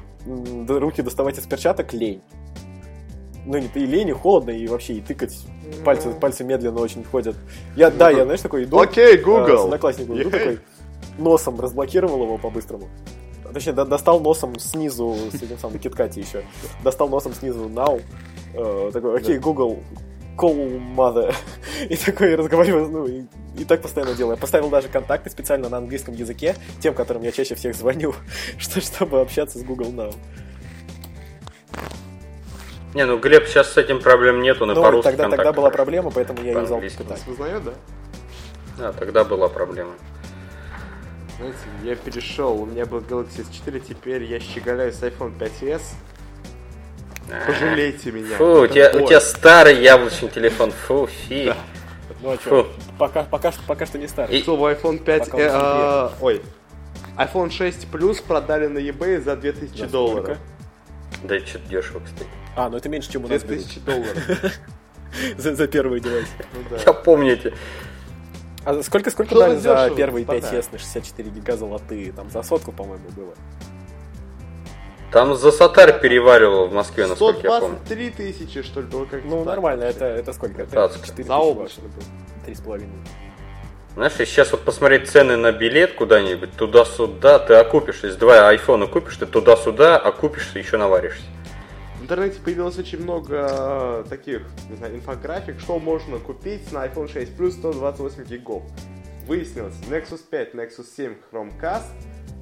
[0.68, 2.22] руки доставать из перчаток лень.
[3.46, 5.48] Ну, не и лень, и холодно, и вообще, и тыкать
[5.86, 7.36] пальцы, пальцы медленно очень ходят.
[7.78, 8.78] Я, да, я, знаешь, такой иду.
[8.78, 9.54] Окей, okay, Google.
[9.54, 10.60] Э, с одноклассником иду такой,
[11.18, 12.90] носом разблокировал его по-быстрому.
[13.58, 16.44] Точнее, достал носом снизу, с этим самым KitKat еще,
[16.84, 18.00] достал носом снизу now,
[18.54, 19.80] э, такой, окей, Google,
[20.38, 21.34] call mother.
[21.90, 23.24] и такой разговариваю, ну, и,
[23.58, 24.36] и так постоянно делаю.
[24.36, 28.14] Я поставил даже контакты специально на английском языке, тем, которым я чаще всех звоню,
[28.60, 30.14] что, чтобы общаться с Google Now.
[32.94, 36.12] Не, ну Глеб сейчас с этим проблем нету, на ну, по-русски тогда, тогда была проблема,
[36.12, 37.18] поэтому я юзал Китай.
[37.26, 37.74] Узнает, да?
[38.78, 39.94] Да, тогда была проблема.
[41.38, 45.82] Знаете, я перешел, у меня был Galaxy S4, теперь я щеголяю с iPhone 5s.
[47.46, 48.38] Пожалейте меня.
[48.38, 51.46] Фу, у тебя, у тебя старый яблочный телефон, фу, фи.
[51.46, 51.58] Да.
[52.22, 54.38] Ну а что, пока, пока, пока что не старый.
[54.38, 54.42] И...
[54.42, 56.42] Что, iPhone 5, э, э, ой,
[57.18, 60.38] iPhone 6 Plus продали на eBay за 2000 за долларов.
[61.24, 62.30] Да, что-то дешево, кстати.
[62.56, 64.18] А, ну это меньше, чем у нас 2000 долларов.
[65.38, 66.28] за, за первый девайс.
[66.54, 66.78] Ну, да.
[66.86, 67.54] Я помните.
[68.68, 72.12] А сколько, сколько Что дали за первые 5 S на 64 гига золотые?
[72.12, 73.34] Там за сотку, по-моему, было.
[75.10, 77.78] Там за сатарь переваривал в Москве, насколько я помню.
[77.86, 79.46] 123 тысячи, что ли, было как Ну, так.
[79.46, 80.64] нормально, это, это сколько?
[80.64, 81.84] Это 4 за облачно.
[82.46, 82.92] Три с половиной.
[83.96, 88.02] Знаешь, если сейчас вот посмотреть цены на билет куда-нибудь, туда-сюда, ты окупишь.
[88.04, 91.24] Если два айфона купишь, ты туда-сюда окупишься, еще наваришься
[92.08, 97.36] интернете появилось очень много э, таких, не знаю, инфографик, что можно купить на iPhone 6
[97.36, 98.64] плюс 128 гигов.
[99.26, 101.84] Выяснилось, Nexus 5, Nexus 7 Chromecast,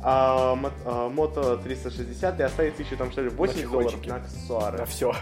[0.03, 4.77] а, а, Moto 360 и останется еще там что ли 8 на долларов на аксессуары.
[4.77, 5.15] На все.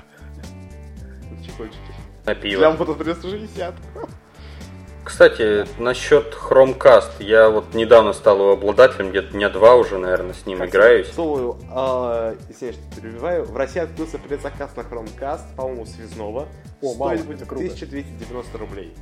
[1.32, 1.80] На чехольчики.
[2.26, 2.58] На пиво.
[2.60, 3.76] Для Moto 360.
[5.04, 10.46] Кстати, насчет Chromecast, я вот недавно стал его обладателем, где-то дня два уже, наверное, с
[10.46, 11.12] ним как играюсь.
[11.12, 13.44] Слово, э, извиняюсь, что перебиваю.
[13.44, 16.48] В России открылся предзаказ на Chromecast, по-моему, связного.
[16.82, 18.94] О, Стоит мало, будет 1290 рублей.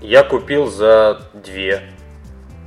[0.00, 1.82] Я купил за две.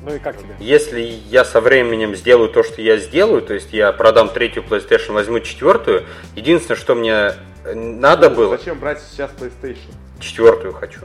[0.04, 0.56] Ну и как тебе?
[0.60, 5.14] Если я со временем сделаю то, что я сделаю, то есть я продам третью PlayStation,
[5.14, 7.32] возьму четвертую, единственное, что мне
[7.74, 8.58] надо ну, было...
[8.58, 9.94] Зачем брать сейчас PlayStation?
[10.20, 11.02] Четвертую хочу.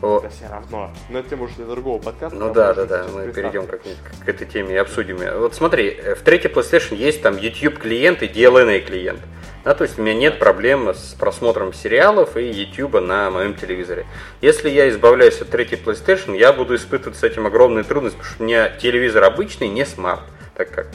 [0.00, 0.92] Это все равно.
[1.08, 2.38] Но это тема уже для другого подкаста.
[2.38, 3.06] Ну да, да, да.
[3.12, 5.18] Мы перейдем как к этой теме и обсудим.
[5.40, 9.20] Вот смотри, э, в третьей PlayStation есть там YouTube клиент и DLNA клиент.
[9.64, 14.06] Да, то есть у меня нет проблем с просмотром сериалов и YouTube на моем телевизоре.
[14.40, 18.42] Если я избавляюсь от третьей PlayStation, я буду испытывать с этим огромные трудности, потому что
[18.42, 20.22] у меня телевизор обычный, не смарт,
[20.54, 20.86] так как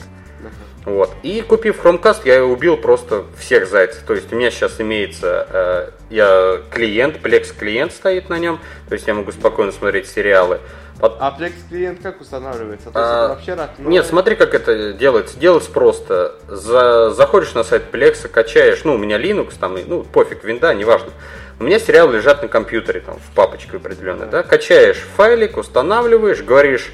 [0.84, 1.10] вот.
[1.22, 4.02] И купив Chromecast, я убил просто всех зайцев.
[4.06, 8.94] То есть у меня сейчас имеется э, я клиент, Plex клиент стоит на нем, то
[8.94, 10.60] есть я могу спокойно смотреть сериалы.
[11.00, 11.16] Под...
[11.18, 12.90] А Plex клиент как устанавливается?
[12.90, 13.90] То есть а, это вообще родной?
[13.90, 15.38] Нет, смотри, как это делается.
[15.38, 16.34] Делается просто.
[16.48, 17.10] За...
[17.10, 21.10] Заходишь на сайт Plex, качаешь, ну, у меня Linux, там, ну, пофиг, винда, неважно.
[21.58, 24.42] У меня сериалы лежат на компьютере, там, в папочке определенной, да.
[24.42, 24.42] да?
[24.42, 26.92] Качаешь файлик, устанавливаешь, говоришь,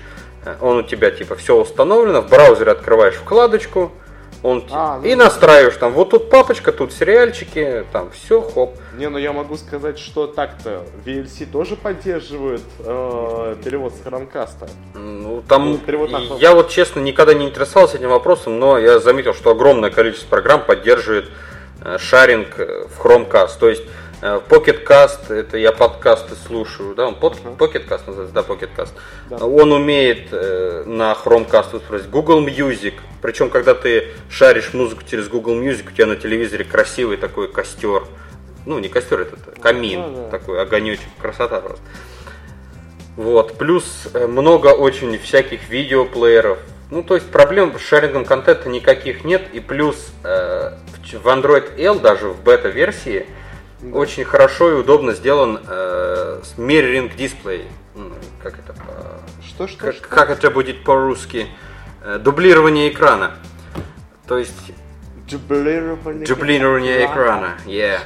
[0.61, 3.93] он у тебя типа все установлено, в браузере открываешь вкладочку,
[4.43, 8.75] он а, ну, и настраиваешь там, вот тут папочка, тут сериальчики, там все, хоп.
[8.97, 14.67] Не, ну я могу сказать, что так-то VLC тоже поддерживает э, перевод с хромкаста.
[14.95, 16.21] Ну там, ну, перевод на...
[16.39, 20.65] я вот честно никогда не интересовался этим вопросом, но я заметил, что огромное количество программ
[20.65, 21.29] поддерживает
[21.85, 23.59] э, шаринг в Chromecast.
[23.61, 23.83] То есть
[24.21, 27.57] Pocket Cast, это я подкасты слушаю, да, он под, uh-huh.
[27.57, 28.93] Pocket Cast называется, да, Pocket Cast.
[29.31, 29.47] Да.
[29.47, 32.11] Он умеет э, на Chromecast воспроизводить.
[32.11, 37.17] Google Music, причем когда ты шаришь музыку через Google Music, у тебя на телевизоре красивый
[37.17, 38.05] такой костер.
[38.67, 40.31] Ну, не костер, это камин, uh-huh.
[40.31, 41.83] такой огонечек, красота просто.
[43.17, 46.59] Вот, плюс э, много очень всяких видеоплееров.
[46.91, 49.43] Ну, то есть проблем с шарингом контента никаких нет.
[49.53, 50.73] И плюс э,
[51.13, 53.27] в Android L, даже в бета-версии,
[53.83, 53.97] да.
[53.97, 57.67] очень хорошо и удобно сделан э, mirroring дисплей.
[58.43, 58.75] Как это.
[59.47, 60.09] Что, что, как, что?
[60.09, 61.47] как это будет по-русски?
[62.03, 63.37] Э, дублирование экрана.
[64.27, 64.73] То есть...
[65.31, 67.57] Дублирование, дублирование экрана.
[67.57, 67.59] экрана.
[67.67, 68.01] Yeah.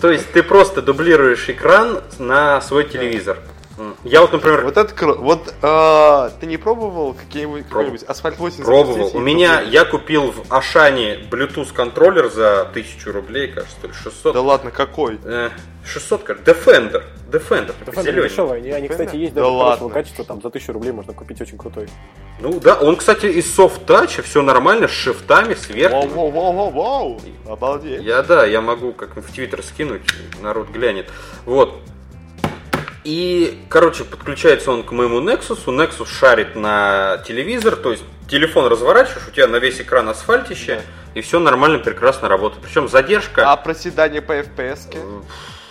[0.00, 3.38] То есть ты просто дублируешь экран на свой телевизор.
[3.44, 3.53] Да.
[4.04, 4.64] Я вот, например...
[4.64, 7.94] Вот это Вот э, ты не пробовал какие-нибудь Проб...
[8.06, 8.62] Асфальт 8?
[8.62, 9.10] Пробовал.
[9.14, 14.34] У меня, я купил в Ашане Bluetooth контроллер за 1000 рублей, кажется, то ли 600.
[14.34, 15.18] Да ладно, какой?
[15.24, 15.50] Э,
[15.86, 16.50] 600, кажется.
[16.50, 17.02] Defender.
[17.30, 18.58] Defender, Defender дешевый.
[18.58, 21.56] Они, они, кстати, есть даже да хорошего качества, там за 1000 рублей можно купить очень
[21.56, 21.88] крутой.
[22.40, 26.10] Ну да, он, кстати, из софт-тача, все нормально, с шифтами, с верхним.
[26.10, 28.02] Вау, вау, вау, вау, обалдеть.
[28.02, 30.02] Я, да, я могу как в Твиттер скинуть,
[30.42, 31.08] народ глянет.
[31.46, 31.80] Вот,
[33.04, 35.66] и, короче, подключается он к моему Nexus.
[35.66, 41.20] Nexus шарит на телевизор, то есть телефон разворачиваешь, у тебя на весь экран асфальтище, да.
[41.20, 42.62] и все нормально, прекрасно работает.
[42.64, 43.52] Причем задержка...
[43.52, 44.90] А проседание по FPS?
[44.90, 45.24] -ке?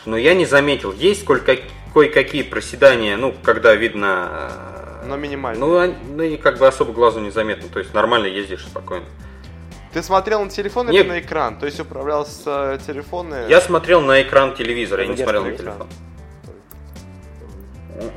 [0.06, 0.92] Ну, я не заметил.
[0.92, 4.52] Есть кое-какие проседания, ну, когда видно...
[5.02, 5.66] Э, Но минимально.
[5.66, 9.06] Ну, ну, и как бы особо глазу незаметно, то есть нормально ездишь спокойно.
[9.92, 11.58] Ты смотрел на телефон или на экран?
[11.58, 13.46] То есть управлял с э, телефона?
[13.48, 15.88] Я смотрел на экран телевизора, я не смотрел на телефон.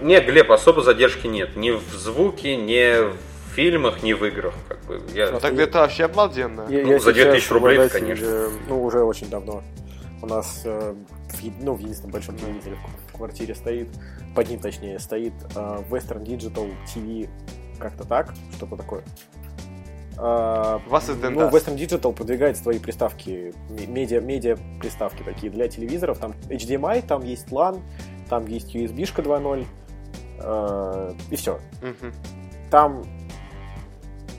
[0.00, 1.56] Нет, Глеб, особо задержки нет.
[1.56, 3.16] Ни в звуке, ни в
[3.54, 4.54] фильмах, ни в играх.
[4.68, 5.00] Как бы.
[5.14, 5.32] Я...
[5.32, 6.66] Ну, так это вообще обалденно.
[6.68, 8.24] Я, ну, я за 2000 рублей, конечно.
[8.24, 9.62] Э, ну, уже очень давно.
[10.22, 10.94] У нас э,
[11.28, 12.76] в, ну, в единственном большом телевизоре
[13.08, 13.88] в квартире стоит,
[14.34, 15.58] под ним точнее стоит э,
[15.90, 17.28] Western Digital TV
[17.78, 19.02] как-то так, что-то такое.
[20.16, 26.18] Uh, Вас это ну, Western Digital продвигает свои приставки, медиа, медиа приставки такие для телевизоров.
[26.18, 27.82] Там HDMI, там есть LAN,
[28.28, 29.66] там есть USB-шка 2.0,
[30.40, 31.60] э, и все.
[31.82, 32.12] Угу.
[32.70, 33.04] Там...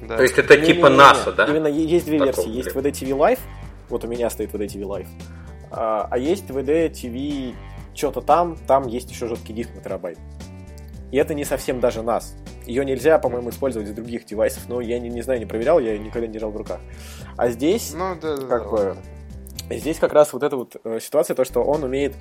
[0.08, 0.18] Да.
[0.18, 1.46] То есть это не, типа не, не, NASA, да?
[1.46, 2.58] Именно есть две Такого, версии.
[2.58, 3.40] Есть VD TV Live,
[3.90, 5.08] вот у меня стоит VD TV Live,
[5.72, 7.56] а, а есть VD TV
[7.96, 10.20] что-то там, там есть еще жесткий диск на терабайт.
[11.12, 12.36] И это не совсем даже NAS.
[12.66, 15.98] Ее нельзя, по-моему, использовать с других девайсов, но я не, не знаю, не проверял, я
[15.98, 16.80] никогда не держал в руках.
[17.38, 18.98] А здесь, ну, да, да, как да, бы,
[19.70, 22.14] здесь как раз вот эта вот э, ситуация, то, что он умеет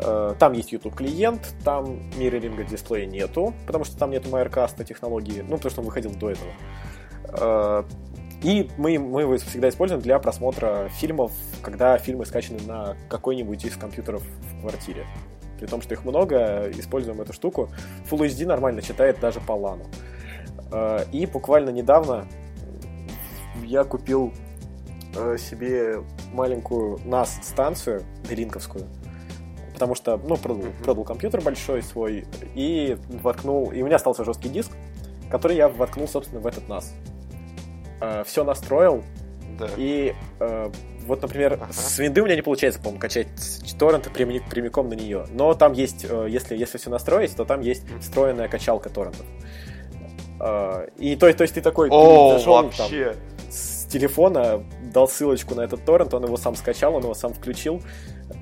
[0.00, 5.56] там есть YouTube клиент, там мирроринга дисплея нету, потому что там нету Wirecast технологии, ну,
[5.56, 6.50] потому что он выходил до этого.
[7.32, 7.84] Э,
[8.42, 11.32] и мы, мы его всегда используем для просмотра фильмов,
[11.62, 15.06] когда фильмы скачаны на какой-нибудь из компьютеров в квартире.
[15.58, 17.68] При том, что их много, используем эту штуку.
[18.10, 19.84] Full HD нормально читает даже по лану.
[20.72, 22.26] Э, и буквально недавно
[23.64, 24.32] я купил
[25.38, 28.86] себе маленькую NAS-станцию, делинковскую,
[29.80, 34.50] потому что, ну, продал, продал компьютер большой свой и воткнул, и у меня остался жесткий
[34.50, 34.72] диск,
[35.30, 36.84] который я воткнул, собственно, в этот NAS.
[38.02, 39.02] Э, все настроил,
[39.58, 39.68] да.
[39.78, 40.70] и э,
[41.06, 41.72] вот, например, ага.
[41.72, 43.28] с винды у меня не получается, по-моему, качать
[43.78, 45.24] торренты прямиком на нее.
[45.30, 49.24] Но там есть, э, если, если все настроить, то там есть встроенная качалка торрентов.
[50.40, 53.14] Э, и то, то есть ты такой, О, ты зашел вообще.
[53.14, 54.62] там с телефона,
[54.92, 57.82] дал ссылочку на этот торрент, он его сам скачал, он его сам включил,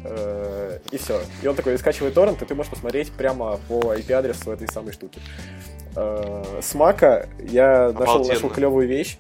[0.05, 1.20] и все.
[1.42, 5.20] И он такой скачивает торрент, и ты можешь посмотреть прямо по IP-адресу этой самой штуки.
[5.96, 9.18] Э, с Мака я нашел, нашел клевую вещь.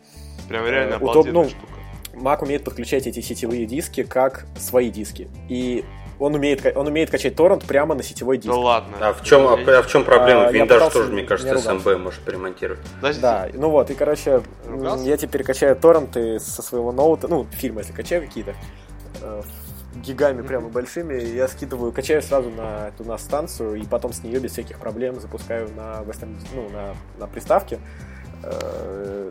[0.48, 1.26] Прям реально э, Удоб...
[1.26, 1.72] ну, штука.
[2.14, 5.28] Mac умеет подключать эти сетевые диски как свои диски.
[5.48, 5.84] И
[6.18, 8.52] он умеет, он умеет качать торрент прямо на сетевой диск.
[8.52, 8.96] Да ладно.
[9.00, 10.46] А в чем, а, а в чем проблема?
[10.46, 12.80] А, Виндаж тоже, мне кажется, SMB может перемонтировать.
[12.96, 13.22] Подождите.
[13.22, 15.04] Да, ну вот, и, короче, ругался?
[15.04, 18.54] я теперь качаю торренты со своего ноута, ну, фильмы, если качаю какие-то,
[19.94, 24.38] гигами прямо большими, я скидываю, качаю сразу на эту нас станцию, и потом с нее
[24.38, 27.78] без всяких проблем запускаю на, Western, ну, на, на приставке.
[28.42, 29.30] Э,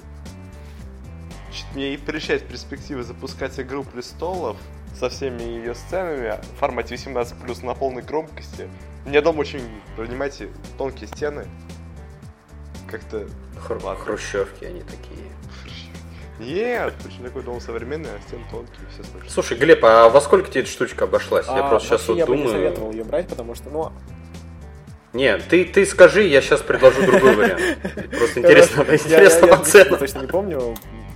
[1.74, 4.58] мне и прельщает перспективы запускать игру престолов
[4.96, 8.68] со всеми ее сценами в формате 18 на полной громкости.
[9.06, 9.62] У меня дом очень,
[9.96, 11.46] понимаете, тонкие стены.
[12.90, 13.28] Как-то...
[13.58, 15.32] Хр- хрущевки они такие.
[16.40, 19.30] Нет, очень такой дом современный, а стен тонкие, все слышно.
[19.30, 21.46] Слушай, Глеб, а во сколько тебе эта штучка обошлась?
[21.50, 22.44] А, я просто сейчас вот я думаю...
[22.44, 23.92] Я бы не советовал ее брать, потому что, ну...
[25.14, 27.62] Нет, ты, ты скажи, я сейчас предложу другой вариант.
[28.18, 29.94] Просто интересно, интересно по ценам.
[29.94, 30.76] Я точно не помню,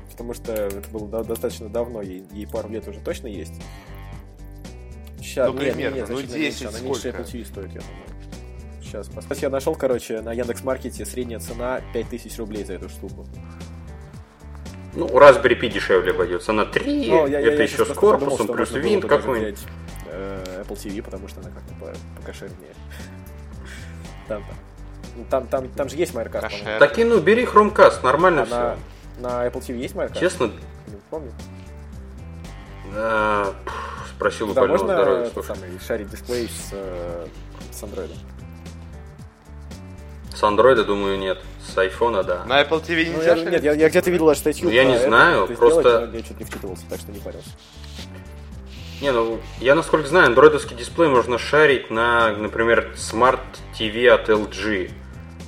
[0.10, 3.54] потому что это было достаточно давно, ей пару лет уже точно есть.
[5.20, 6.88] Сейчас, ну, нет, примерно, нет, ну, значительно 10 меньше, она сколько?
[6.88, 8.12] меньше Apple TV стоит, я думаю.
[8.82, 9.42] Сейчас, посмотрим.
[9.44, 13.26] Я нашел, короче, на Яндекс.Маркете средняя цена 5000 рублей за эту штуку.
[14.94, 16.52] Ну, Raspberry Pi дешевле обойдется.
[16.52, 19.60] Она 3, Ну, я- это я еще с подумал, корпусом, что плюс винт какой-нибудь.
[20.08, 22.74] э, Apple TV, потому что она как-то по- покошернее.
[24.28, 24.44] Там,
[25.16, 26.80] ну, там, там, там же есть по-моему.
[26.80, 28.78] Так и ну, бери Chromecast, нормально А все.
[29.20, 30.20] на, на Apple TV есть Wirecast?
[30.20, 30.46] Честно,
[30.88, 31.32] Не помню.
[32.94, 33.74] э, пф,
[34.16, 37.28] спросил у Да, больного можно здоровья, самый, шарить дисплей с, э,
[37.72, 38.12] с Android?
[40.34, 41.40] С андроида, думаю, нет.
[41.74, 42.44] С айфона, да.
[42.46, 44.66] На Apple TV Ну, нельзя я, нет, я, я где-то видел статью.
[44.66, 47.12] Ну, я не это, знаю, это просто- сделать, но я что-то не вчитывался, так что
[47.12, 47.50] не парился.
[49.02, 53.40] Не, ну, я насколько знаю, андроидовский дисплей можно шарить на, например, Smart
[53.80, 54.92] TV от LG.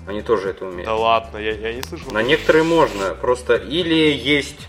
[0.07, 0.85] Они тоже это умеют.
[0.85, 2.11] Да ладно, я, я не слышал.
[2.11, 4.67] На некоторые можно, просто или есть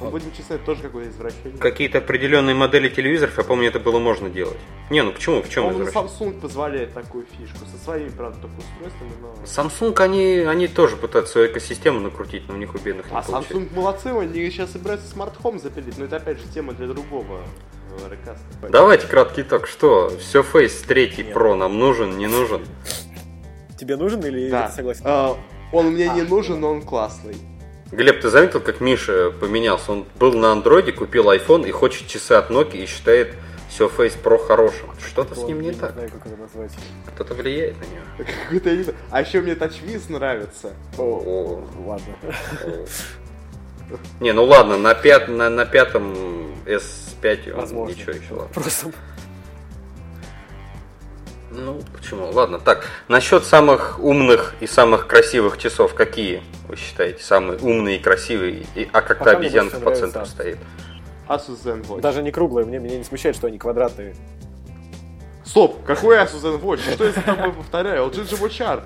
[0.00, 1.58] Ну, будем это тоже какое-то извращение.
[1.58, 4.56] какие-то определенные модели телевизоров, я помню, это было можно делать.
[4.90, 6.08] Не, ну почему, в чем По-моему, извращение?
[6.34, 7.58] Samsung позволяет такую фишку.
[7.66, 9.34] Со своими, правда, только устройствами, но...
[9.44, 13.22] Samsung, они, они тоже пытаются свою экосистему накрутить, но у них у бедных не А
[13.22, 13.54] получается.
[13.54, 17.40] Samsung молодцы, они сейчас собираются смарт-хом запилить, но это опять же тема для другого
[18.04, 18.44] э, рекаста.
[18.70, 19.66] Давайте краткий итог.
[19.66, 21.36] Что, все Face 3 Нет.
[21.36, 22.64] Pro нам нужен, не нужен?
[23.78, 24.68] Тебе нужен или Да.
[24.68, 25.02] ты согласен?
[25.04, 25.36] А,
[25.72, 26.24] он мне не А.
[26.24, 27.36] нужен, но он классный.
[27.92, 29.92] Глеб, ты заметил, как Миша поменялся?
[29.92, 33.34] Он был на андроиде, купил iPhone и хочет часы от Nokia и считает
[33.70, 34.88] Surface Pro хорошим.
[35.04, 35.92] Что-то с ним не так.
[35.92, 36.72] знаю, как это назвать.
[37.14, 38.30] Кто-то влияет на него.
[38.44, 38.98] Какой-то я не знаю.
[39.10, 40.72] А еще мне TouchWiz нравится.
[40.98, 42.14] О, Ладно.
[44.20, 46.12] Не, ну ладно, на, пят, на, на пятом
[46.64, 47.94] S5 он Возможно.
[47.94, 48.34] ничего еще.
[48.34, 48.48] ладно.
[48.52, 48.90] Просто
[51.50, 52.30] Ну, почему?
[52.30, 58.02] Ладно, так, насчет самых умных и самых красивых часов, какие вы считаете самые умные и
[58.02, 58.66] красивые?
[58.74, 60.26] И, а как-то Пока мне обезьянка по центру Asus.
[60.26, 60.58] стоит.
[61.28, 62.00] Asus ZenWatch.
[62.00, 64.14] даже не круглые, мне, меня не смущает, что они квадратные.
[65.44, 66.92] Стоп, какой Asus ZenWatch?
[66.94, 68.06] Что я за тобой повторяю?
[68.06, 68.82] LG G Watch R.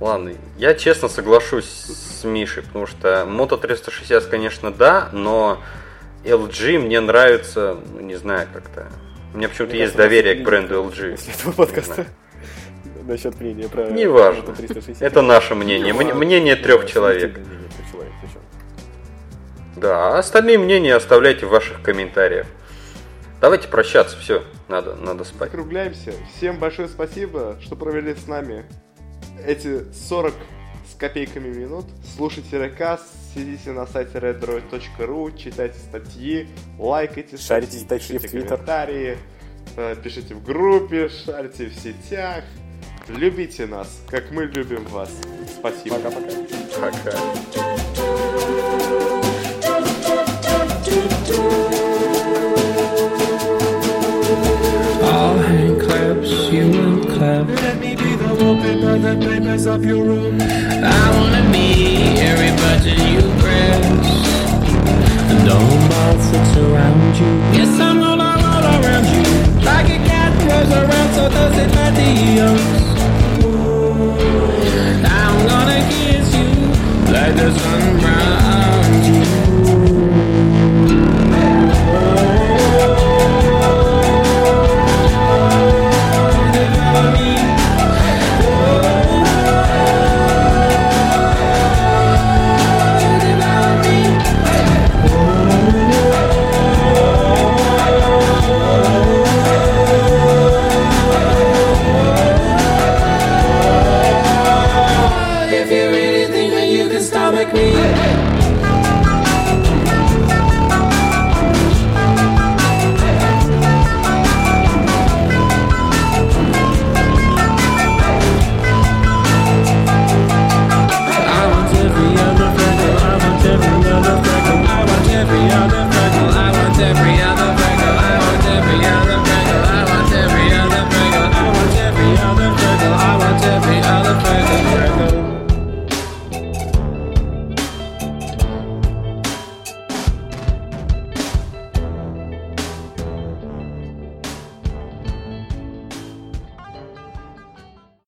[0.00, 5.58] Ладно, я честно соглашусь с Мишей, потому что Moto 360, конечно, да, но
[6.24, 8.88] LG мне нравится, ну, не знаю, как-то.
[9.34, 11.10] У меня почему-то есть кажется, доверие к бренду LG.
[11.12, 12.06] После этого подкаста.
[13.04, 13.90] Насчет мнения про...
[13.90, 14.42] Неважно.
[14.42, 15.02] Moto 360.
[15.02, 15.92] Это наше мнение.
[15.94, 17.38] Мне- Мнение трех человек.
[19.76, 22.46] Да, а остальные мнения оставляйте в ваших комментариях.
[23.40, 25.52] Давайте прощаться, все, надо, надо спать.
[25.52, 26.12] Закругляемся.
[26.36, 28.64] Всем большое спасибо, что провели с нами
[29.46, 30.34] эти 40
[30.92, 31.84] с копейками минут.
[32.16, 33.00] Слушайте рекас,
[33.34, 36.46] сидите на сайте redroid.ru, читайте статьи,
[36.78, 38.48] лайкайте Шарите статьи, статьи в пишите Twitter.
[38.48, 39.18] комментарии,
[39.76, 42.44] э, пишите в группе, шарите в сетях.
[43.08, 45.10] Любите нас, как мы любим вас.
[45.58, 45.96] Спасибо.
[45.96, 46.28] Пока-пока.
[46.80, 48.18] Пока.
[55.02, 58.07] All hand claps, you will clap.
[58.40, 60.38] wallpaper the papers up your room.
[60.40, 64.17] I wanna be every button you press.